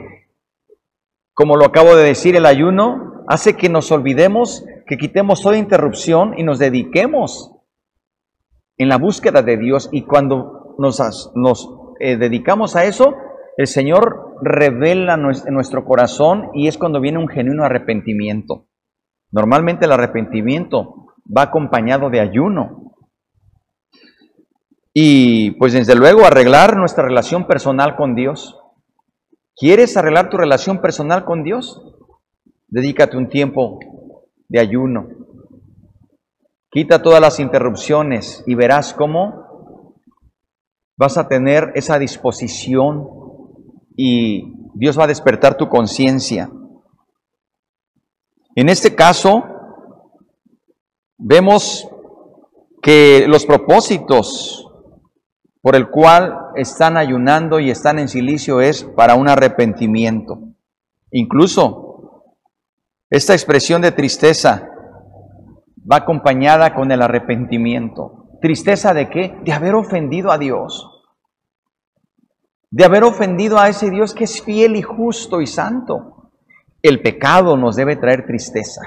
[1.34, 6.38] como lo acabo de decir, el ayuno hace que nos olvidemos que quitemos toda interrupción
[6.38, 7.52] y nos dediquemos
[8.76, 9.88] en la búsqueda de Dios.
[9.92, 11.68] Y cuando nos, nos
[12.00, 13.14] eh, dedicamos a eso,
[13.56, 18.66] el Señor revela nuestro corazón y es cuando viene un genuino arrepentimiento.
[19.30, 22.94] Normalmente el arrepentimiento va acompañado de ayuno.
[24.92, 28.60] Y pues desde luego arreglar nuestra relación personal con Dios.
[29.56, 31.80] ¿Quieres arreglar tu relación personal con Dios?
[32.68, 33.78] Dedícate un tiempo
[34.48, 35.08] de ayuno.
[36.70, 40.00] Quita todas las interrupciones y verás cómo
[40.96, 43.08] vas a tener esa disposición
[43.96, 46.50] y Dios va a despertar tu conciencia.
[48.56, 49.44] En este caso,
[51.16, 51.88] vemos
[52.82, 54.68] que los propósitos
[55.62, 60.40] por el cual están ayunando y están en silicio es para un arrepentimiento.
[61.10, 61.93] Incluso
[63.16, 64.68] esta expresión de tristeza
[65.90, 68.28] va acompañada con el arrepentimiento.
[68.42, 69.38] ¿Tristeza de qué?
[69.44, 70.90] De haber ofendido a Dios.
[72.72, 76.32] De haber ofendido a ese Dios que es fiel y justo y santo.
[76.82, 78.82] El pecado nos debe traer tristeza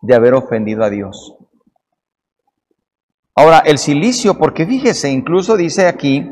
[0.00, 1.36] de haber ofendido a Dios.
[3.34, 6.26] Ahora, el silicio, porque fíjese, incluso dice aquí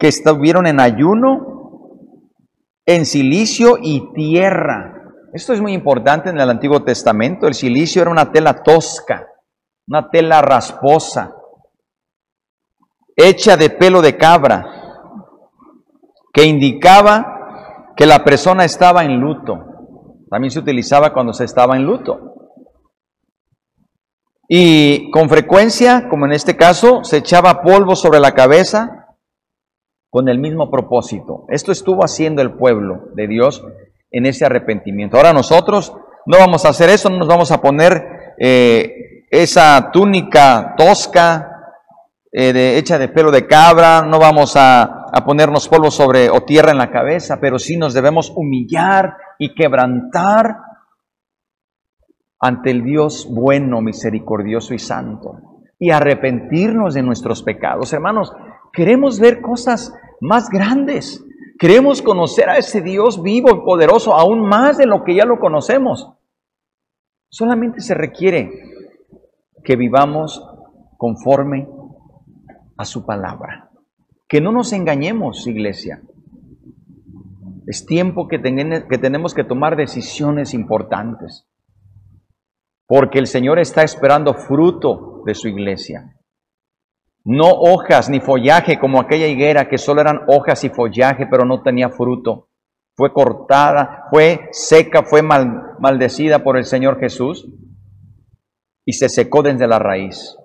[0.00, 2.00] que estuvieron en ayuno,
[2.86, 5.01] en silicio y tierra.
[5.32, 7.46] Esto es muy importante en el Antiguo Testamento.
[7.46, 9.28] El silicio era una tela tosca,
[9.88, 11.34] una tela rasposa,
[13.16, 14.66] hecha de pelo de cabra,
[16.34, 19.58] que indicaba que la persona estaba en luto.
[20.28, 22.34] También se utilizaba cuando se estaba en luto.
[24.48, 29.16] Y con frecuencia, como en este caso, se echaba polvo sobre la cabeza
[30.10, 31.46] con el mismo propósito.
[31.48, 33.64] Esto estuvo haciendo el pueblo de Dios
[34.12, 35.16] en ese arrepentimiento.
[35.16, 35.94] Ahora nosotros
[36.26, 41.48] no vamos a hacer eso, no nos vamos a poner eh, esa túnica tosca
[42.30, 46.70] eh, hecha de pelo de cabra, no vamos a, a ponernos polvo sobre o tierra
[46.70, 50.56] en la cabeza, pero sí nos debemos humillar y quebrantar
[52.40, 55.40] ante el Dios bueno, misericordioso y santo
[55.78, 57.92] y arrepentirnos de nuestros pecados.
[57.92, 58.32] Hermanos,
[58.72, 61.24] queremos ver cosas más grandes.
[61.58, 65.38] Queremos conocer a ese Dios vivo y poderoso aún más de lo que ya lo
[65.38, 66.12] conocemos.
[67.28, 68.50] Solamente se requiere
[69.64, 70.44] que vivamos
[70.96, 71.68] conforme
[72.76, 73.70] a su palabra.
[74.28, 76.02] Que no nos engañemos, iglesia.
[77.66, 81.46] Es tiempo que, que tenemos que tomar decisiones importantes
[82.92, 86.14] porque el Señor está esperando fruto de su iglesia.
[87.24, 91.62] No hojas ni follaje como aquella higuera que solo eran hojas y follaje, pero no
[91.62, 92.48] tenía fruto.
[92.94, 97.48] Fue cortada, fue seca, fue maldecida por el Señor Jesús
[98.84, 100.36] y se secó desde la raíz.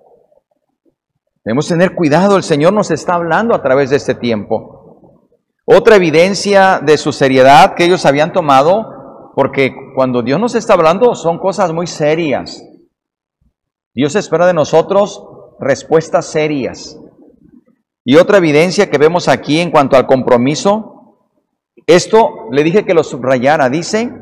[1.44, 5.30] Debemos tener cuidado, el Señor nos está hablando a través de este tiempo.
[5.66, 11.14] Otra evidencia de su seriedad que ellos habían tomado porque cuando Dios nos está hablando
[11.14, 12.62] son cosas muy serias.
[13.94, 15.22] Dios espera de nosotros
[15.60, 16.98] respuestas serias.
[18.04, 21.18] Y otra evidencia que vemos aquí en cuanto al compromiso,
[21.86, 24.12] esto le dije que lo subrayara, dice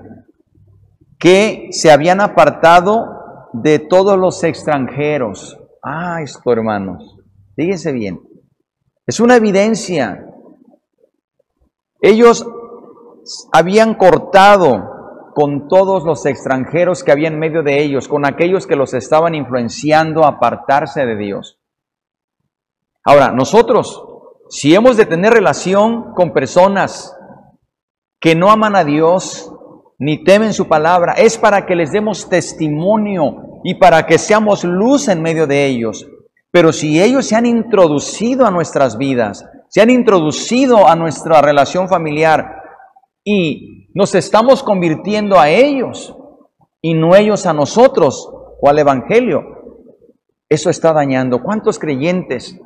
[1.18, 3.06] que se habían apartado
[3.52, 5.58] de todos los extranjeros.
[5.82, 7.16] Ah, esto hermanos,
[7.54, 8.20] fíjense bien,
[9.06, 10.26] es una evidencia.
[12.00, 12.46] Ellos
[13.52, 14.95] habían cortado
[15.36, 19.34] con todos los extranjeros que había en medio de ellos, con aquellos que los estaban
[19.34, 21.58] influenciando a apartarse de Dios.
[23.04, 24.02] Ahora, nosotros,
[24.48, 27.14] si hemos de tener relación con personas
[28.18, 29.52] que no aman a Dios
[29.98, 35.06] ni temen su palabra, es para que les demos testimonio y para que seamos luz
[35.08, 36.06] en medio de ellos.
[36.50, 41.90] Pero si ellos se han introducido a nuestras vidas, se han introducido a nuestra relación
[41.90, 42.55] familiar
[43.28, 46.16] y nos estamos convirtiendo a ellos
[46.80, 48.30] y no ellos a nosotros
[48.62, 49.42] o al Evangelio.
[50.48, 51.42] Eso está dañando.
[51.42, 52.56] ¿Cuántos creyentes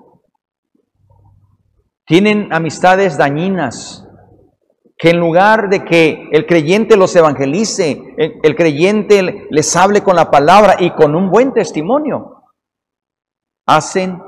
[2.05, 4.07] tienen amistades dañinas?
[4.99, 10.31] Que en lugar de que el creyente los evangelice, el, creyente les hable con la
[10.31, 12.43] palabra y con un buen testimonio,
[13.67, 14.21] hacen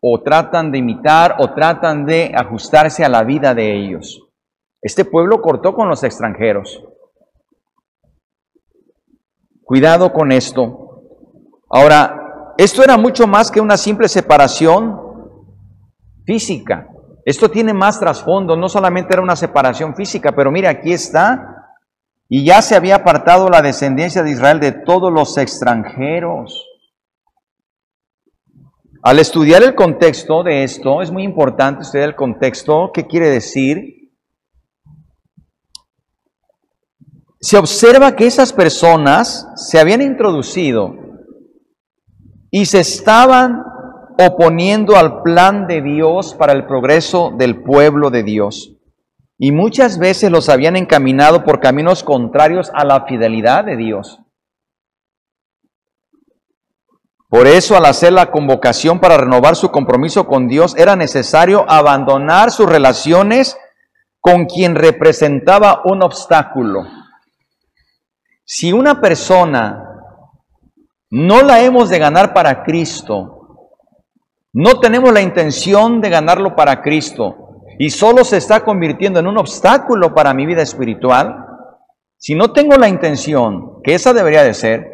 [0.00, 4.27] o tratan de imitar o tratan de ajustarse a la vida de ellos.
[4.80, 6.84] Este pueblo cortó con los extranjeros.
[9.64, 11.02] Cuidado con esto.
[11.68, 14.98] Ahora, esto era mucho más que una simple separación
[16.24, 16.88] física.
[17.24, 21.54] Esto tiene más trasfondo, no solamente era una separación física, pero mira, aquí está
[22.30, 26.66] Y ya se había apartado la descendencia de Israel de todos los extranjeros.
[29.02, 33.97] Al estudiar el contexto de esto, es muy importante estudiar el contexto, ¿qué quiere decir?
[37.48, 40.94] Se observa que esas personas se habían introducido
[42.50, 43.64] y se estaban
[44.18, 48.74] oponiendo al plan de Dios para el progreso del pueblo de Dios.
[49.38, 54.20] Y muchas veces los habían encaminado por caminos contrarios a la fidelidad de Dios.
[57.30, 62.50] Por eso, al hacer la convocación para renovar su compromiso con Dios, era necesario abandonar
[62.50, 63.56] sus relaciones
[64.20, 66.97] con quien representaba un obstáculo.
[68.50, 69.84] Si una persona
[71.10, 73.74] no la hemos de ganar para Cristo,
[74.54, 79.36] no tenemos la intención de ganarlo para Cristo y solo se está convirtiendo en un
[79.36, 81.44] obstáculo para mi vida espiritual,
[82.16, 84.92] si no tengo la intención, que esa debería de ser,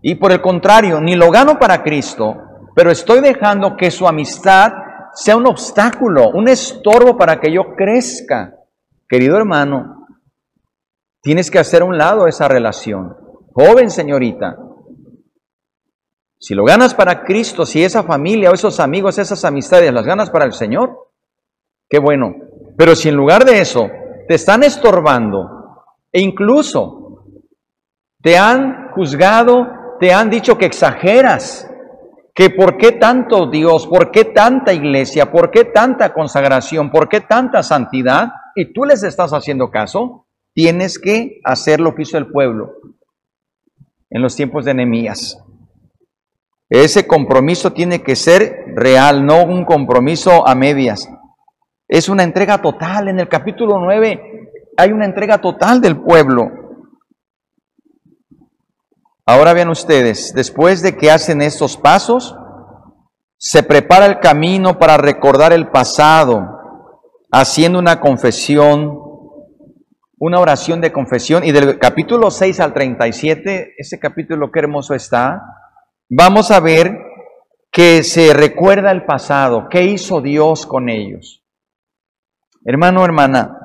[0.00, 2.36] y por el contrario, ni lo gano para Cristo,
[2.76, 4.72] pero estoy dejando que su amistad
[5.14, 8.54] sea un obstáculo, un estorbo para que yo crezca.
[9.08, 9.98] Querido hermano,
[11.20, 13.16] tienes que hacer a un lado esa relación.
[13.52, 14.56] Joven señorita,
[16.40, 20.30] si lo ganas para Cristo, si esa familia o esos amigos, esas amistades las ganas
[20.30, 21.10] para el Señor,
[21.88, 22.34] qué bueno.
[22.76, 23.88] Pero si en lugar de eso
[24.28, 25.48] te están estorbando
[26.12, 27.24] e incluso
[28.22, 29.66] te han juzgado,
[29.98, 31.68] te han dicho que exageras,
[32.32, 37.22] que por qué tanto Dios, por qué tanta iglesia, por qué tanta consagración, por qué
[37.22, 40.27] tanta santidad, y tú les estás haciendo caso,
[40.58, 42.72] tienes que hacer lo que hizo el pueblo
[44.10, 45.38] en los tiempos de Nehemías.
[46.68, 51.08] Ese compromiso tiene que ser real, no un compromiso a medias.
[51.86, 53.06] Es una entrega total.
[53.06, 56.50] En el capítulo 9 hay una entrega total del pueblo.
[59.26, 62.34] Ahora vean ustedes, después de que hacen estos pasos,
[63.36, 66.42] se prepara el camino para recordar el pasado,
[67.30, 69.07] haciendo una confesión,
[70.18, 71.44] una oración de confesión.
[71.44, 75.42] Y del capítulo 6 al 37, ese capítulo qué hermoso está,
[76.08, 76.96] vamos a ver
[77.70, 81.44] que se recuerda el pasado, qué hizo Dios con ellos.
[82.64, 83.56] Hermano, hermana,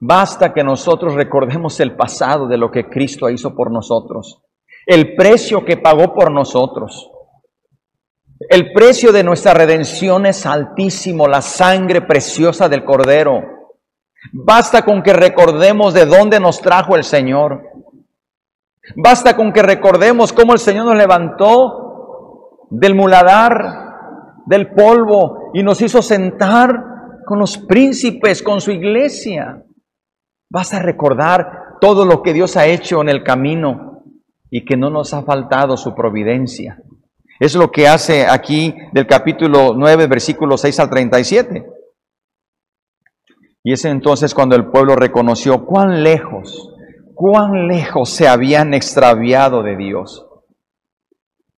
[0.00, 4.42] basta que nosotros recordemos el pasado de lo que Cristo hizo por nosotros,
[4.86, 7.10] el precio que pagó por nosotros.
[8.50, 13.55] El precio de nuestra redención es altísimo, la sangre preciosa del Cordero.
[14.32, 17.62] Basta con que recordemos de dónde nos trajo el Señor.
[18.96, 23.62] Basta con que recordemos cómo el Señor nos levantó del muladar,
[24.46, 29.62] del polvo, y nos hizo sentar con los príncipes, con su iglesia.
[30.48, 34.02] Basta recordar todo lo que Dios ha hecho en el camino
[34.50, 36.78] y que no nos ha faltado su providencia.
[37.38, 41.66] Es lo que hace aquí del capítulo 9, versículos 6 al 37.
[43.66, 46.70] Y es entonces cuando el pueblo reconoció cuán lejos
[47.16, 50.28] cuán lejos se habían extraviado de Dios.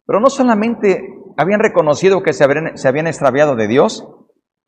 [0.06, 1.02] Pero no solamente
[1.36, 4.06] habían reconocido que se habían, se habían extraviado de Dios,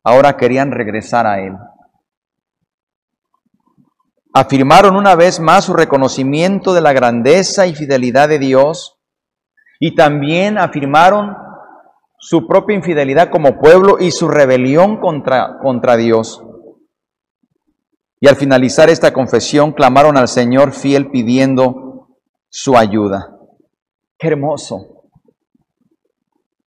[0.03, 1.55] ahora querían regresar a Él.
[4.34, 8.99] Afirmaron una vez más su reconocimiento de la grandeza y fidelidad de Dios
[9.78, 11.36] y también afirmaron
[12.18, 16.45] su propia infidelidad como pueblo y su rebelión contra, contra Dios.
[18.20, 22.08] Y al finalizar esta confesión clamaron al Señor fiel pidiendo
[22.50, 23.38] su ayuda.
[24.18, 25.06] Qué hermoso.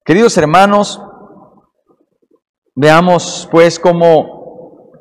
[0.06, 1.02] Queridos hermanos,
[2.76, 4.91] veamos pues cómo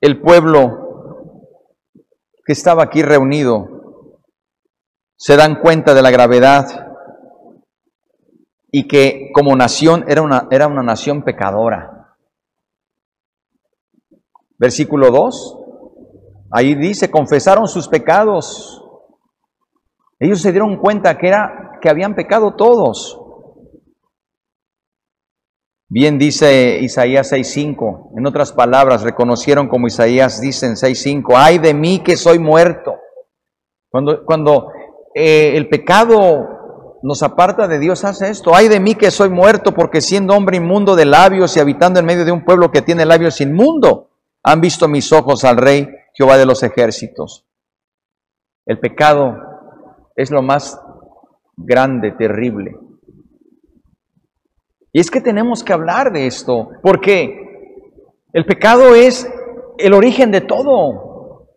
[0.00, 0.88] el pueblo
[2.46, 3.68] que estaba aquí reunido
[5.16, 6.66] se dan cuenta de la gravedad
[8.70, 11.97] y que como nación era una, era una nación pecadora.
[14.58, 15.56] Versículo 2.
[16.50, 18.84] Ahí dice, confesaron sus pecados.
[20.18, 23.20] Ellos se dieron cuenta que era que habían pecado todos.
[25.90, 28.12] Bien dice Isaías 6:5.
[28.18, 32.96] En otras palabras, reconocieron como Isaías dice en 6:5, "Ay de mí que soy muerto."
[33.90, 34.68] Cuando cuando
[35.14, 39.72] eh, el pecado nos aparta de Dios hace esto, "Ay de mí que soy muerto,
[39.72, 43.06] porque siendo hombre inmundo de labios y habitando en medio de un pueblo que tiene
[43.06, 44.07] labios inmundo,
[44.42, 47.46] han visto mis ojos al Rey Jehová de los ejércitos.
[48.66, 49.36] El pecado
[50.16, 50.80] es lo más
[51.56, 52.76] grande, terrible.
[54.92, 57.48] Y es que tenemos que hablar de esto, porque
[58.32, 59.30] el pecado es
[59.78, 61.48] el origen de todo.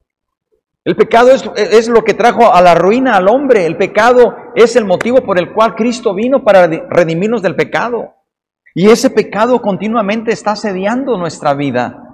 [0.83, 3.65] El pecado es, lo que trajo a la ruina al hombre.
[3.65, 8.15] El pecado es el motivo por el cual Cristo vino para redimirnos del pecado.
[8.73, 12.10] Y ese pecado continuamente está asediando nuestra vida.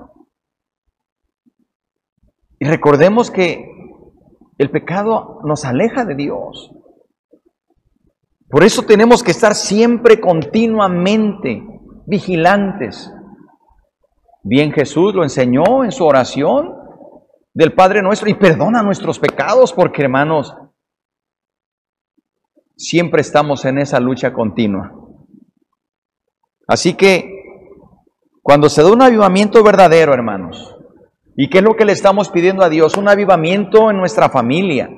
[2.60, 3.70] Y recordemos que
[4.58, 6.72] el pecado nos aleja de Dios.
[8.50, 11.64] Por eso tenemos que estar siempre continuamente
[12.06, 13.14] vigilantes.
[14.44, 16.74] Bien Jesús lo enseñó en su oración
[17.54, 20.56] del Padre nuestro y perdona nuestros pecados porque hermanos,
[22.78, 24.94] siempre estamos en esa lucha continua.
[26.68, 27.34] Así que
[28.42, 30.77] cuando se da un avivamiento verdadero, hermanos,
[31.38, 32.98] ¿y qué es lo que le estamos pidiendo a Dios?
[32.98, 34.90] Un avivamiento en nuestra familia,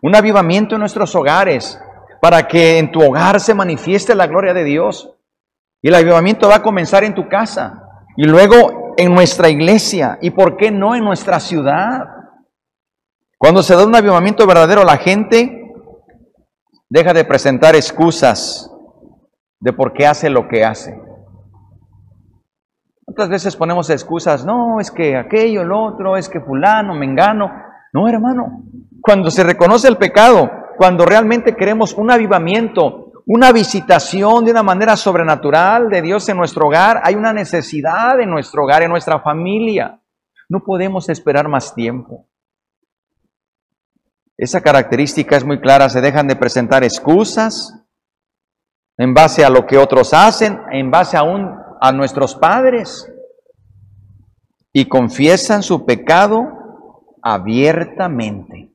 [0.00, 1.78] un avivamiento en nuestros hogares,
[2.22, 5.12] para que en tu hogar se manifieste la gloria de Dios.
[5.82, 7.82] Y el avivamiento va a comenzar en tu casa
[8.16, 12.04] y luego en nuestra iglesia y por qué no en nuestra ciudad.
[13.38, 15.72] Cuando se da un avivamiento verdadero, la gente
[16.88, 18.70] deja de presentar excusas
[19.58, 20.96] de por qué hace lo que hace.
[23.12, 27.52] Otras veces ponemos excusas, no, es que aquello, el otro, es que fulano, mengano.
[27.92, 28.62] No, hermano,
[29.02, 34.96] cuando se reconoce el pecado, cuando realmente queremos un avivamiento, una visitación de una manera
[34.96, 37.02] sobrenatural de Dios en nuestro hogar.
[37.04, 40.00] Hay una necesidad en nuestro hogar, en nuestra familia.
[40.48, 42.24] No podemos esperar más tiempo.
[44.38, 45.90] Esa característica es muy clara.
[45.90, 47.78] Se dejan de presentar excusas
[48.96, 53.12] en base a lo que otros hacen, en base aún a nuestros padres.
[54.72, 56.46] Y confiesan su pecado
[57.20, 58.72] abiertamente.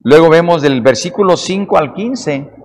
[0.00, 2.62] Luego vemos del versículo 5 al 15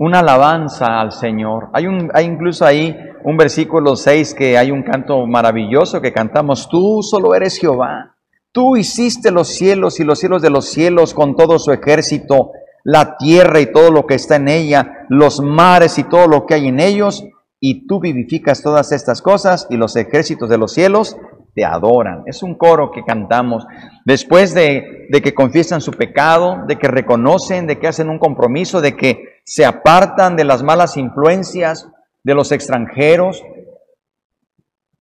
[0.00, 1.68] una alabanza al Señor.
[1.74, 6.70] Hay, un, hay incluso ahí un versículo 6 que hay un canto maravilloso que cantamos,
[6.70, 8.16] tú solo eres Jehová,
[8.50, 12.52] tú hiciste los cielos y los cielos de los cielos con todo su ejército,
[12.84, 16.54] la tierra y todo lo que está en ella, los mares y todo lo que
[16.54, 17.24] hay en ellos,
[17.60, 21.16] y tú vivificas todas estas cosas y los ejércitos de los cielos
[21.54, 22.22] te adoran.
[22.26, 23.66] Es un coro que cantamos
[24.06, 28.96] después de, que confiesan su pecado, de que reconocen, de que hacen un compromiso, de
[28.96, 31.88] que se apartan de las malas influencias
[32.22, 33.42] de los extranjeros,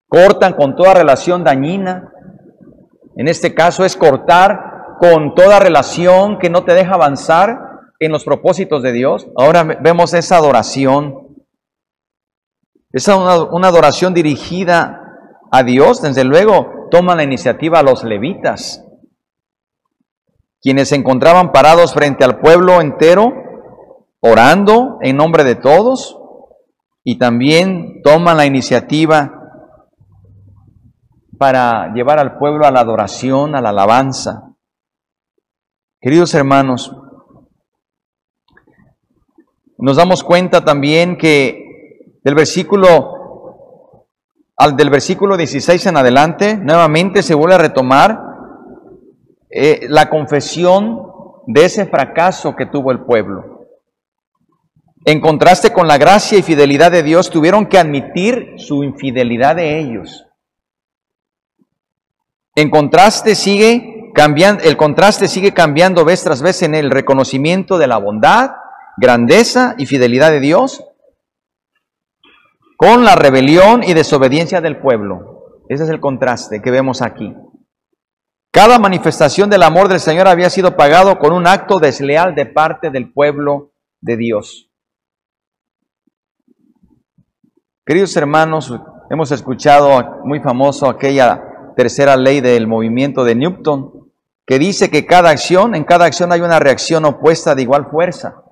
[0.07, 2.11] cortan con toda relación dañina.
[3.15, 7.68] En este caso es cortar con toda relación que no te deja avanzar
[7.99, 9.27] en los propósitos de Dios.
[9.35, 11.27] Ahora vemos esa adoración.
[12.91, 15.03] Esa una, adoración dirigida
[15.51, 18.83] a Dios, desde luego, toma la iniciativa a los levitas,
[20.59, 23.31] quienes se encontraban parados frente al pueblo entero,
[24.21, 26.17] orando en nombre de todos,
[27.03, 29.35] y también toman la iniciativa
[31.37, 34.55] para llevar al pueblo a la adoración, a la alabanza.
[36.01, 36.91] Queridos hermanos,
[39.79, 43.19] nos damos cuenta también que del versículo
[44.59, 48.19] al del versículo 16 en adelante, nuevamente se vuelve a retomar
[49.49, 51.01] eh, la confesión
[51.47, 53.69] de ese fracaso que tuvo el pueblo.
[55.05, 59.79] En contraste con la gracia y fidelidad de Dios, tuvieron que admitir su infidelidad de
[59.79, 60.25] ellos.
[62.53, 67.87] En contraste sigue cambiando, el contraste sigue cambiando vez tras vez en el reconocimiento de
[67.87, 68.49] la bondad,
[68.99, 70.83] grandeza y fidelidad de Dios
[72.77, 75.63] con la rebelión y desobediencia del pueblo.
[75.69, 77.35] Ese es el contraste que vemos aquí.
[78.51, 82.89] Cada manifestación del amor del Señor había sido pagado con un acto desleal de parte
[82.89, 84.71] del pueblo de Dios.
[87.85, 88.73] Queridos hermanos,
[89.09, 94.11] hemos escuchado muy famoso aquella tercera ley del movimiento de Newton,
[94.45, 98.43] que dice que cada acción, en cada acción hay una reacción opuesta de igual fuerza.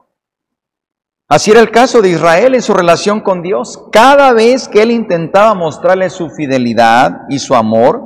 [1.29, 3.83] Así era el caso de Israel en su relación con Dios.
[3.91, 8.01] Cada vez que él intentaba mostrarle su fidelidad y su amor,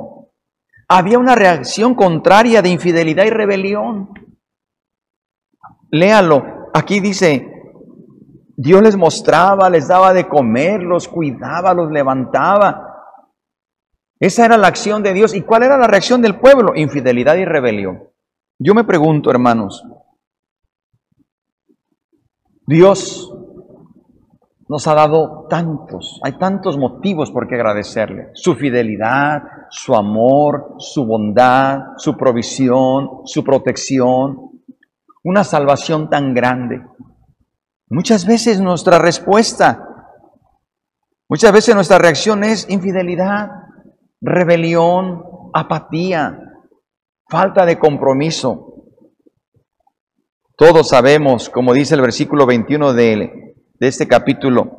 [0.88, 4.10] había una reacción contraria de infidelidad y rebelión.
[5.90, 6.70] Léalo.
[6.74, 7.48] Aquí dice,
[8.56, 12.88] Dios les mostraba, les daba de comer, los cuidaba, los levantaba.
[14.18, 15.34] Esa era la acción de Dios.
[15.34, 16.74] ¿Y cuál era la reacción del pueblo?
[16.74, 18.04] Infidelidad y rebelión.
[18.58, 19.84] Yo me pregunto, hermanos,
[22.66, 23.32] Dios
[24.68, 28.30] nos ha dado tantos, hay tantos motivos por qué agradecerle.
[28.32, 34.62] Su fidelidad, su amor, su bondad, su provisión, su protección,
[35.24, 36.82] una salvación tan grande.
[37.88, 39.86] Muchas veces nuestra respuesta,
[41.28, 43.50] muchas veces nuestra reacción es infidelidad,
[44.22, 46.38] rebelión, apatía,
[47.28, 48.71] falta de compromiso.
[50.56, 54.76] Todos sabemos, como dice el versículo 21 de, este capítulo,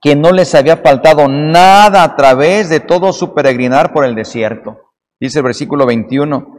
[0.00, 4.92] que no les había faltado nada a través de todo su peregrinar por el desierto.
[5.18, 6.58] Dice el versículo 21,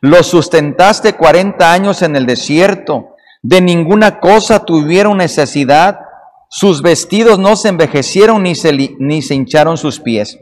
[0.00, 6.00] los sustentaste 40 años en el desierto, de ninguna cosa tuvieron necesidad,
[6.48, 10.38] sus vestidos no se envejecieron ni se, ni se hincharon sus pies.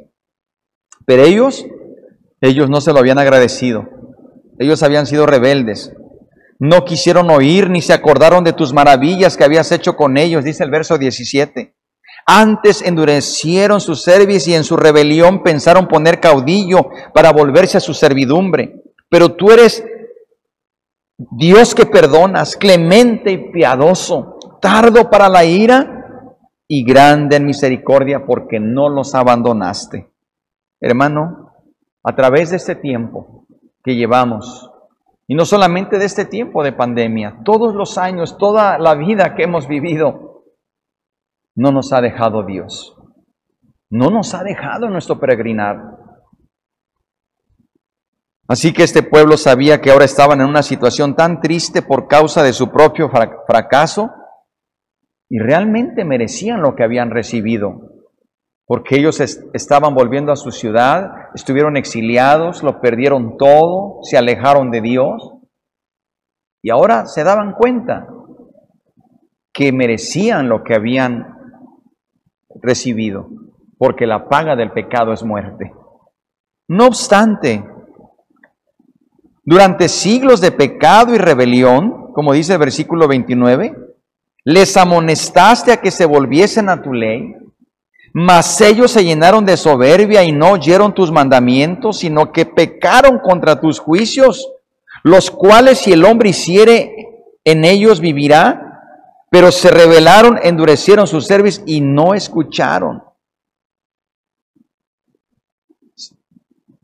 [1.07, 1.67] Pero ellos,
[2.41, 3.89] ellos no se lo habían agradecido.
[4.59, 5.93] Ellos habían sido rebeldes.
[6.59, 10.65] No quisieron oír ni se acordaron de tus maravillas que habías hecho con ellos, dice
[10.65, 11.75] el verso 17.
[12.27, 17.93] Antes endurecieron su cerviz y en su rebelión pensaron poner caudillo para volverse a su
[17.93, 18.83] servidumbre.
[19.09, 19.85] Pero tú eres
[21.17, 26.37] Dios que perdonas, clemente y piadoso, tardo para la ira
[26.67, 30.11] y grande en misericordia porque no los abandonaste.
[30.81, 31.53] Hermano,
[32.03, 33.47] a través de este tiempo
[33.83, 34.71] que llevamos,
[35.27, 39.45] y no solamente de este tiempo de pandemia, todos los años, toda la vida que
[39.45, 40.45] hemos vivido,
[41.55, 42.97] no nos ha dejado Dios.
[43.91, 45.77] No nos ha dejado nuestro peregrinar.
[48.47, 52.43] Así que este pueblo sabía que ahora estaban en una situación tan triste por causa
[52.43, 53.11] de su propio
[53.47, 54.11] fracaso
[55.31, 57.94] y realmente merecían lo que habían recibido,
[58.67, 64.81] porque ellos estaban volviendo a su ciudad, estuvieron exiliados, lo perdieron todo, se alejaron de
[64.81, 65.35] Dios
[66.63, 68.09] y ahora se daban cuenta
[69.53, 71.37] que merecían lo que habían
[72.63, 73.29] recibido,
[73.77, 75.73] porque la paga del pecado es muerte.
[76.67, 77.63] No obstante,
[79.45, 83.77] durante siglos de pecado y rebelión, como dice el versículo 29,
[84.45, 87.35] les amonestaste a que se volviesen a tu ley,
[88.17, 93.61] mas ellos se llenaron de soberbia y no oyeron tus mandamientos, sino que pecaron contra
[93.61, 94.53] tus juicios,
[95.03, 96.95] los cuales si el hombre hiciere
[97.43, 103.03] en ellos vivirá, pero se rebelaron, endurecieron su cerviz y no escucharon.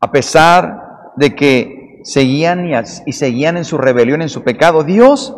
[0.01, 2.69] A pesar de que seguían
[3.05, 5.33] y seguían en su rebelión, en su pecado, Dios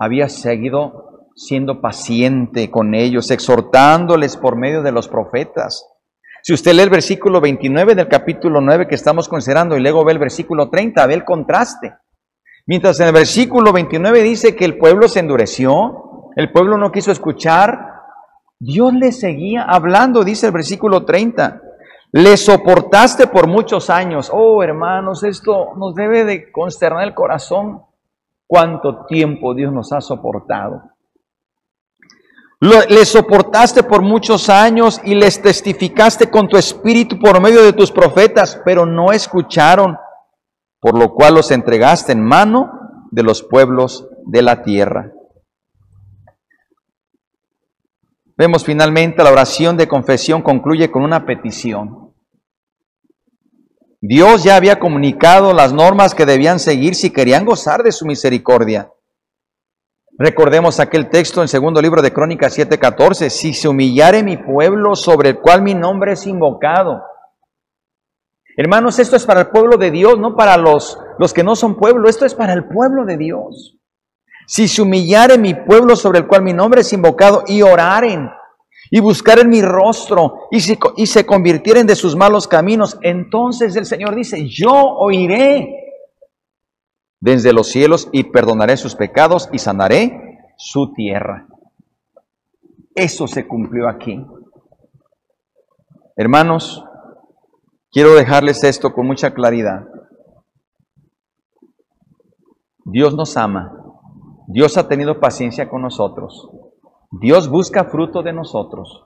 [0.00, 1.09] había seguido
[1.40, 5.86] siendo paciente con ellos, exhortándoles por medio de los profetas.
[6.42, 10.12] Si usted lee el versículo 29 del capítulo 9 que estamos considerando y luego ve
[10.12, 11.94] el versículo 30, ve el contraste.
[12.66, 17.10] Mientras en el versículo 29 dice que el pueblo se endureció, el pueblo no quiso
[17.10, 17.88] escuchar,
[18.58, 21.62] Dios le seguía hablando, dice el versículo 30.
[22.12, 24.30] Le soportaste por muchos años.
[24.30, 27.80] Oh, hermanos, esto nos debe de consternar el corazón.
[28.46, 30.82] Cuánto tiempo Dios nos ha soportado.
[32.60, 37.90] Le soportaste por muchos años y les testificaste con tu espíritu por medio de tus
[37.90, 39.96] profetas, pero no escucharon
[40.80, 42.70] por lo cual los entregaste en mano
[43.10, 45.12] de los pueblos de la tierra.
[48.36, 52.14] Vemos finalmente la oración de confesión concluye con una petición.
[54.00, 58.90] Dios ya había comunicado las normas que debían seguir si querían gozar de su misericordia.
[60.22, 65.30] Recordemos aquel texto en segundo libro de Crónicas 7:14, si se humillare mi pueblo sobre
[65.30, 67.02] el cual mi nombre es invocado,
[68.54, 71.76] Hermanos, esto es para el pueblo de Dios, no para los, los que no son
[71.76, 73.78] pueblo, esto es para el pueblo de Dios.
[74.46, 78.28] Si se humillare mi pueblo sobre el cual mi nombre es invocado y oraren
[78.90, 83.86] y buscaren mi rostro y se, y se convirtieren de sus malos caminos, entonces el
[83.86, 85.89] Señor dice, yo oiré
[87.20, 91.46] desde los cielos y perdonaré sus pecados y sanaré su tierra.
[92.94, 94.26] Eso se cumplió aquí.
[96.16, 96.84] Hermanos,
[97.92, 99.88] Quiero dejarles esto con mucha claridad.
[102.84, 103.76] Dios nos ama.
[104.46, 106.50] Dios ha tenido paciencia con nosotros.
[107.10, 109.04] Dios busca fruto de nosotros.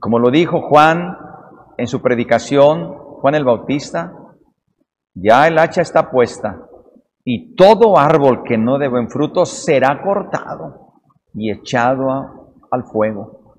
[0.00, 1.16] Como lo dijo Juan
[1.76, 4.12] en su predicación, Juan el Bautista,
[5.20, 6.68] ya el hacha está puesta
[7.24, 10.94] y todo árbol que no dé buen fruto será cortado
[11.34, 13.56] y echado al fuego.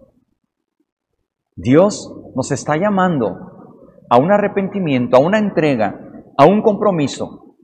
[1.56, 7.58] Dios nos está llamando a un arrepentimiento, a una entrega, a un compromiso.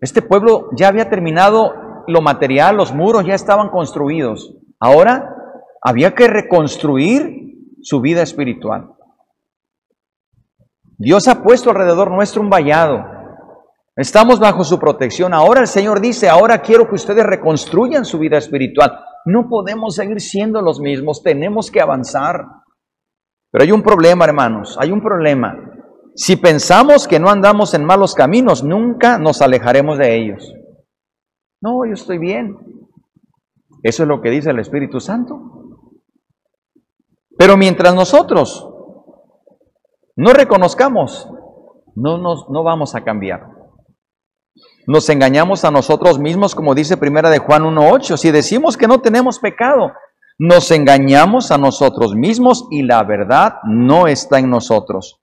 [0.00, 1.72] Este pueblo ya había terminado
[2.06, 4.56] lo material, los muros ya estaban construidos.
[4.78, 5.34] Ahora
[5.80, 8.93] había que reconstruir su vida espiritual.
[10.98, 13.04] Dios ha puesto alrededor nuestro un vallado.
[13.96, 15.34] Estamos bajo su protección.
[15.34, 18.98] Ahora el Señor dice, ahora quiero que ustedes reconstruyan su vida espiritual.
[19.24, 22.44] No podemos seguir siendo los mismos, tenemos que avanzar.
[23.50, 25.54] Pero hay un problema, hermanos, hay un problema.
[26.16, 30.52] Si pensamos que no andamos en malos caminos, nunca nos alejaremos de ellos.
[31.60, 32.56] No, yo estoy bien.
[33.82, 35.40] Eso es lo que dice el Espíritu Santo.
[37.36, 38.73] Pero mientras nosotros
[40.16, 41.28] no reconozcamos,
[41.94, 43.48] no, nos, no vamos a cambiar.
[44.86, 48.16] Nos engañamos a nosotros mismos, como dice Primera de Juan 1.8.
[48.16, 49.92] Si decimos que no tenemos pecado,
[50.38, 55.20] nos engañamos a nosotros mismos y la verdad no está en nosotros.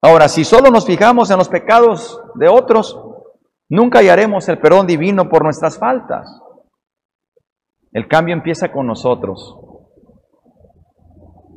[0.00, 2.98] Ahora, si solo nos fijamos en los pecados de otros,
[3.68, 6.40] nunca hallaremos el perdón divino por nuestras faltas.
[7.92, 9.56] El cambio empieza con nosotros.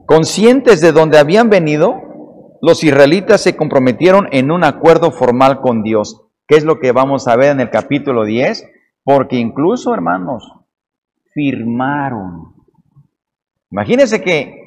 [0.06, 1.96] Conscientes de donde habían venido,
[2.66, 6.26] los israelitas se comprometieron en un acuerdo formal con Dios.
[6.48, 8.68] ¿Qué es lo que vamos a ver en el capítulo 10?
[9.04, 10.52] Porque incluso, hermanos,
[11.32, 12.56] firmaron.
[13.70, 14.64] Imagínense que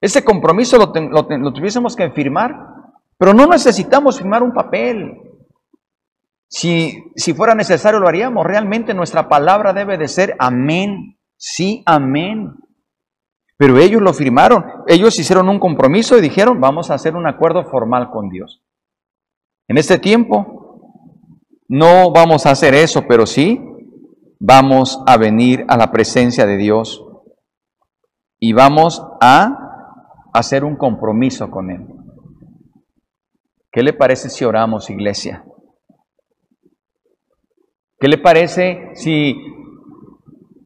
[0.00, 0.92] ese compromiso lo,
[1.52, 2.54] tuviésemos que firmar,
[3.18, 5.20] pero no necesitamos firmar un papel.
[6.46, 8.46] Si, si fuera necesario lo haríamos.
[8.46, 11.18] Realmente nuestra palabra debe de ser amén.
[11.36, 12.54] Sí, amén.
[13.64, 14.62] Pero ellos lo firmaron.
[14.86, 18.62] Ellos hicieron un compromiso y dijeron, vamos a hacer un acuerdo formal con Dios.
[19.68, 21.00] En este tiempo
[21.66, 23.58] no vamos a hacer eso, pero sí
[24.38, 27.06] vamos a venir a la presencia de Dios
[28.38, 31.86] y vamos a hacer un compromiso con Él.
[33.72, 35.42] ¿Qué le parece si oramos, iglesia?
[37.98, 39.34] ¿Qué le parece si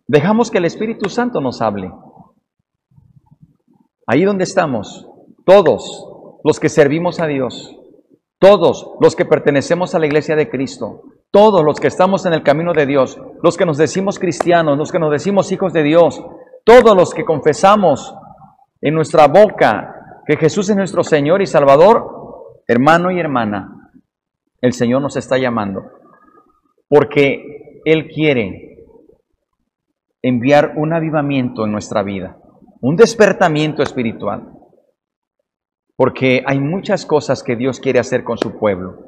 [0.09, 1.93] dejamos que el Espíritu Santo nos hable?
[4.11, 5.07] Ahí donde estamos,
[5.45, 6.09] todos
[6.43, 7.77] los que servimos a Dios,
[8.39, 12.43] todos los que pertenecemos a la iglesia de Cristo, todos los que estamos en el
[12.43, 16.25] camino de Dios, los que nos decimos cristianos, los que nos decimos hijos de Dios,
[16.65, 18.15] todos los que confesamos
[18.81, 23.91] en nuestra boca que Jesús es nuestro Señor y Salvador, hermano y hermana,
[24.63, 25.83] el Señor nos está llamando,
[26.89, 28.87] porque Él quiere
[30.23, 32.39] enviar un avivamiento en nuestra vida,
[32.81, 34.53] un despertamiento espiritual,
[35.97, 39.07] porque hay muchas cosas que Dios quiere hacer con su pueblo,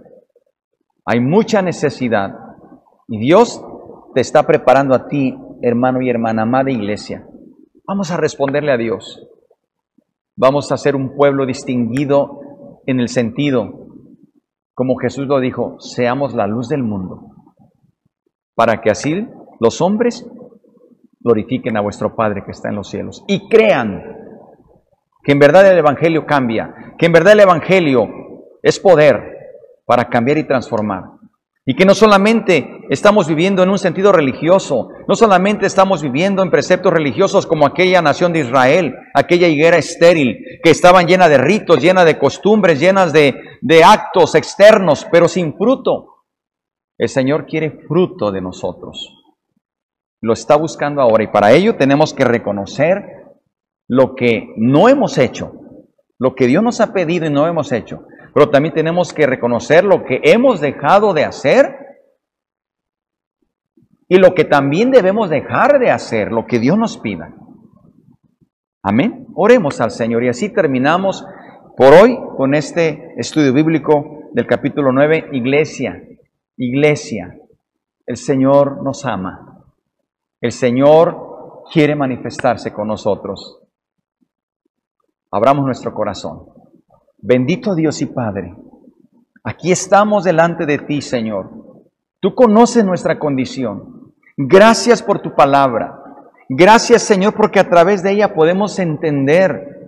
[1.04, 2.34] hay mucha necesidad,
[3.08, 3.62] y Dios
[4.14, 7.26] te está preparando a ti, hermano y hermana, amada iglesia.
[7.84, 9.26] Vamos a responderle a Dios.
[10.36, 12.40] Vamos a ser un pueblo distinguido
[12.86, 13.88] en el sentido,
[14.74, 17.34] como Jesús lo dijo, seamos la luz del mundo,
[18.54, 19.26] para que así
[19.58, 20.26] los hombres
[21.20, 24.02] glorifiquen a vuestro Padre que está en los cielos y crean
[25.22, 28.08] que en verdad el Evangelio cambia, que en verdad el Evangelio
[28.62, 29.20] es poder
[29.84, 31.04] para cambiar y transformar.
[31.66, 36.50] Y que no solamente estamos viviendo en un sentido religioso, no solamente estamos viviendo en
[36.50, 41.82] preceptos religiosos como aquella nación de Israel, aquella higuera estéril, que estaban llena de ritos,
[41.82, 46.24] llena de costumbres, llenas de, de actos externos, pero sin fruto.
[46.96, 49.19] El Señor quiere fruto de nosotros.
[50.20, 51.24] Lo está buscando ahora.
[51.24, 53.04] Y para ello tenemos que reconocer
[53.88, 55.52] lo que no hemos hecho,
[56.18, 58.06] lo que Dios nos ha pedido y no hemos hecho.
[58.34, 61.76] Pero también tenemos que reconocer lo que hemos dejado de hacer
[64.08, 67.34] y lo que también debemos dejar de hacer, lo que Dios nos pida.
[68.82, 69.26] Amén.
[69.34, 70.24] Oremos al Señor.
[70.24, 71.24] Y así terminamos
[71.76, 76.02] por hoy con este estudio bíblico del capítulo 9, Iglesia,
[76.56, 77.36] Iglesia,
[78.06, 79.49] el Señor nos ama,
[80.40, 83.60] el Señor quiere manifestarse con nosotros.
[85.30, 86.46] Abramos nuestro corazón.
[87.18, 88.56] Bendito Dios y Padre,
[89.44, 91.50] aquí estamos delante de ti, Señor.
[92.20, 94.14] Tú conoces nuestra condición.
[94.36, 95.96] Gracias por tu palabra.
[96.48, 99.78] Gracias, Señor, porque a través de ella podemos entender.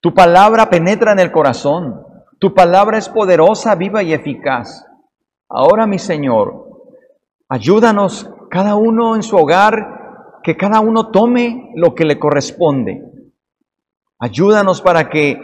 [0.00, 2.02] Tu palabra penetra en el corazón.
[2.38, 4.86] Tu palabra es poderosa, viva y eficaz.
[5.48, 6.68] Ahora, mi Señor,
[7.48, 13.02] ayúdanos cada uno en su hogar, que cada uno tome lo que le corresponde.
[14.18, 15.40] Ayúdanos para que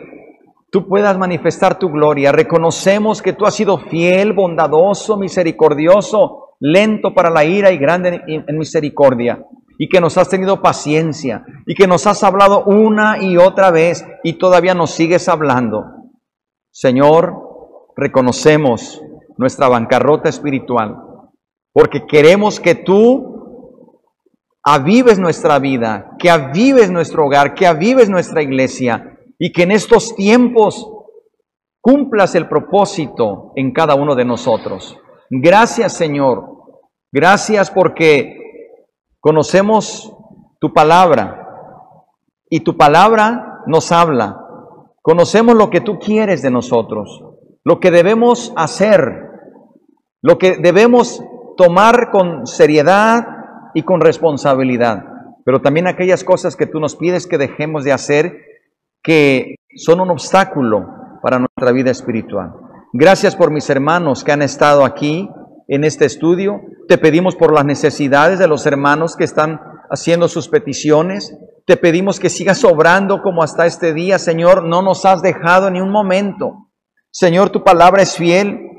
[0.71, 2.33] tú puedas manifestar tu gloria.
[2.33, 8.59] Reconocemos que tú has sido fiel, bondadoso, misericordioso, lento para la ira y grande en
[8.59, 9.45] misericordia.
[9.79, 14.07] Y que nos has tenido paciencia y que nos has hablado una y otra vez
[14.23, 15.85] y todavía nos sigues hablando.
[16.71, 17.35] Señor,
[17.97, 19.03] reconocemos
[19.37, 21.14] nuestra bancarrota espiritual
[21.75, 24.01] porque queremos que tú
[24.62, 30.14] avives nuestra vida, que avives nuestro hogar, que avives nuestra iglesia y que en estos
[30.14, 30.91] tiempos
[31.83, 34.97] cumplas el propósito en cada uno de nosotros.
[35.29, 36.47] Gracias Señor,
[37.12, 38.39] gracias porque
[39.20, 40.16] conocemos
[40.61, 41.47] tu palabra
[42.49, 44.41] y tu palabra nos habla
[45.05, 47.22] Conocemos lo que tú quieres de nosotros,
[47.62, 49.03] lo que debemos hacer,
[50.22, 51.22] lo que debemos
[51.57, 53.27] tomar con seriedad
[53.75, 55.05] y con responsabilidad,
[55.45, 58.41] pero también aquellas cosas que tú nos pides que dejemos de hacer
[59.03, 60.87] que son un obstáculo
[61.23, 62.53] para nuestra vida espiritual.
[62.93, 65.29] Gracias por mis hermanos que han estado aquí
[65.69, 66.61] en este estudio.
[66.89, 71.37] Te pedimos por las necesidades de los hermanos que están haciendo sus peticiones.
[71.67, 74.65] Te pedimos que sigas obrando como hasta este día, Señor.
[74.65, 76.71] No nos has dejado ni un momento.
[77.11, 78.74] Señor, tu palabra es fiel.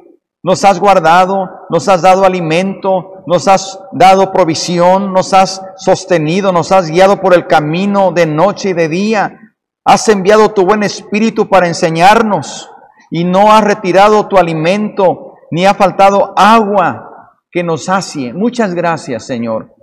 [0.45, 6.71] Nos has guardado, nos has dado alimento, nos has dado provisión, nos has sostenido, nos
[6.71, 9.39] has guiado por el camino de noche y de día.
[9.83, 12.69] Has enviado tu buen espíritu para enseñarnos
[13.09, 18.31] y no has retirado tu alimento, ni ha faltado agua que nos sacie.
[18.31, 19.73] Muchas gracias, Señor.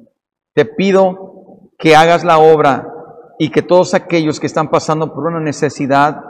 [0.55, 2.87] Te pido que hagas la obra
[3.37, 6.23] y que todos aquellos que están pasando por una necesidad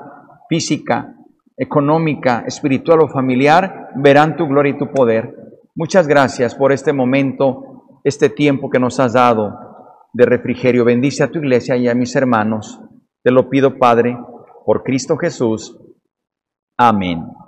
[0.49, 1.17] física,
[1.57, 5.35] económica, espiritual o familiar, verán tu gloria y tu poder.
[5.75, 9.73] Muchas gracias por este momento, este tiempo que nos has dado
[10.13, 10.85] de refrigerio.
[10.85, 12.81] Bendice a tu iglesia y a mis hermanos.
[13.23, 14.19] Te lo pido, Padre,
[14.67, 15.79] por Cristo Jesús.
[16.79, 17.33] Amén.